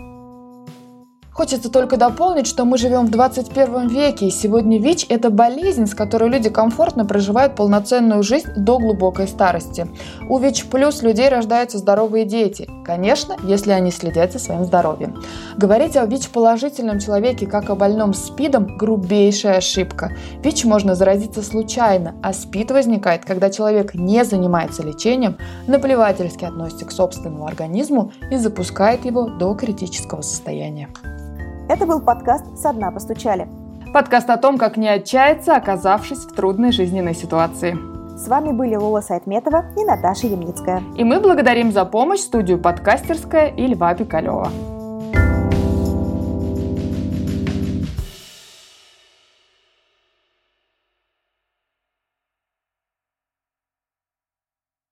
Хочется 1.35 1.69
только 1.69 1.97
дополнить, 1.97 2.47
что 2.47 2.65
мы 2.65 2.79
живем 2.79 3.07
в 3.07 3.11
21 3.11 3.89
веке, 3.89 4.29
и 4.29 4.31
сегодня 4.31 4.79
ВИЧ– 4.79 5.07
это 5.09 5.31
болезнь, 5.31 5.87
с 5.87 5.93
которой 5.95 6.31
люди 6.31 6.49
комфортно 6.49 7.05
проживают 7.05 7.57
полноценную 7.57 8.23
жизнь 8.23 8.53
до 8.57 8.79
глубокой 8.79 9.27
старости. 9.27 9.89
У 10.29 10.39
ВИЧ 10.39 10.67
плюс 10.67 11.03
людей 11.03 11.29
рождаются 11.29 11.79
здоровые 11.79 12.25
дети. 12.25 12.71
Конечно, 12.85 13.35
если 13.43 13.73
они 13.73 13.91
следят 13.91 14.33
за 14.33 14.39
своим 14.39 14.65
здоровьем. 14.65 15.21
Говорить 15.57 15.97
о 15.97 16.07
ВИЧ-положительном 16.07 17.01
человеке 17.01 17.47
как 17.47 17.69
о 17.69 17.75
больном 17.75 18.15
СПИДом– 18.15 18.77
грубейшая 18.79 19.57
ошибка. 19.57 20.13
ВИЧ 20.45 20.67
можно 20.67 20.95
заразиться 20.95 21.43
случайно, 21.43 22.15
а 22.23 22.33
СПИД 22.33 22.71
возникает, 22.71 23.25
когда 23.25 23.51
человек 23.51 23.95
не 23.95 24.25
занимается 24.25 24.85
лечением, 24.85 25.37
наплевательски 25.67 26.45
относится 26.45 26.85
к 26.87 26.93
собственному 26.93 27.45
организму 27.45 28.13
и 28.31 28.37
запускает 28.37 29.05
его 29.05 29.27
до 29.27 29.53
критического 29.55 30.23
состояния. 30.23 30.91
Это 31.67 31.87
был 31.87 32.01
подкаст 32.01 32.45
«Со 32.59 32.75
дна 32.75 32.91
постучали». 32.91 33.49
Подкаст 33.95 34.29
о 34.29 34.37
том, 34.37 34.59
как 34.59 34.77
не 34.77 34.89
отчаяться, 34.89 35.57
оказавшись 35.57 36.19
в 36.19 36.35
трудной 36.35 36.73
жизненной 36.73 37.15
ситуации. 37.15 37.79
С 38.19 38.29
вами 38.29 38.53
были 38.53 38.77
Лола 38.77 39.01
Сайтметова 39.01 39.65
и 39.77 39.85
Наташа 39.85 40.27
Ямницкая. 40.27 40.83
И 40.97 41.05
мы 41.05 41.21
благодарим 41.21 41.73
за 41.73 41.87
помощь 41.87 42.21
студию 42.21 42.59
«Подкастерская» 42.59 43.47
и 43.47 43.67
Льва 43.67 43.95
Пикалева. 43.95 44.51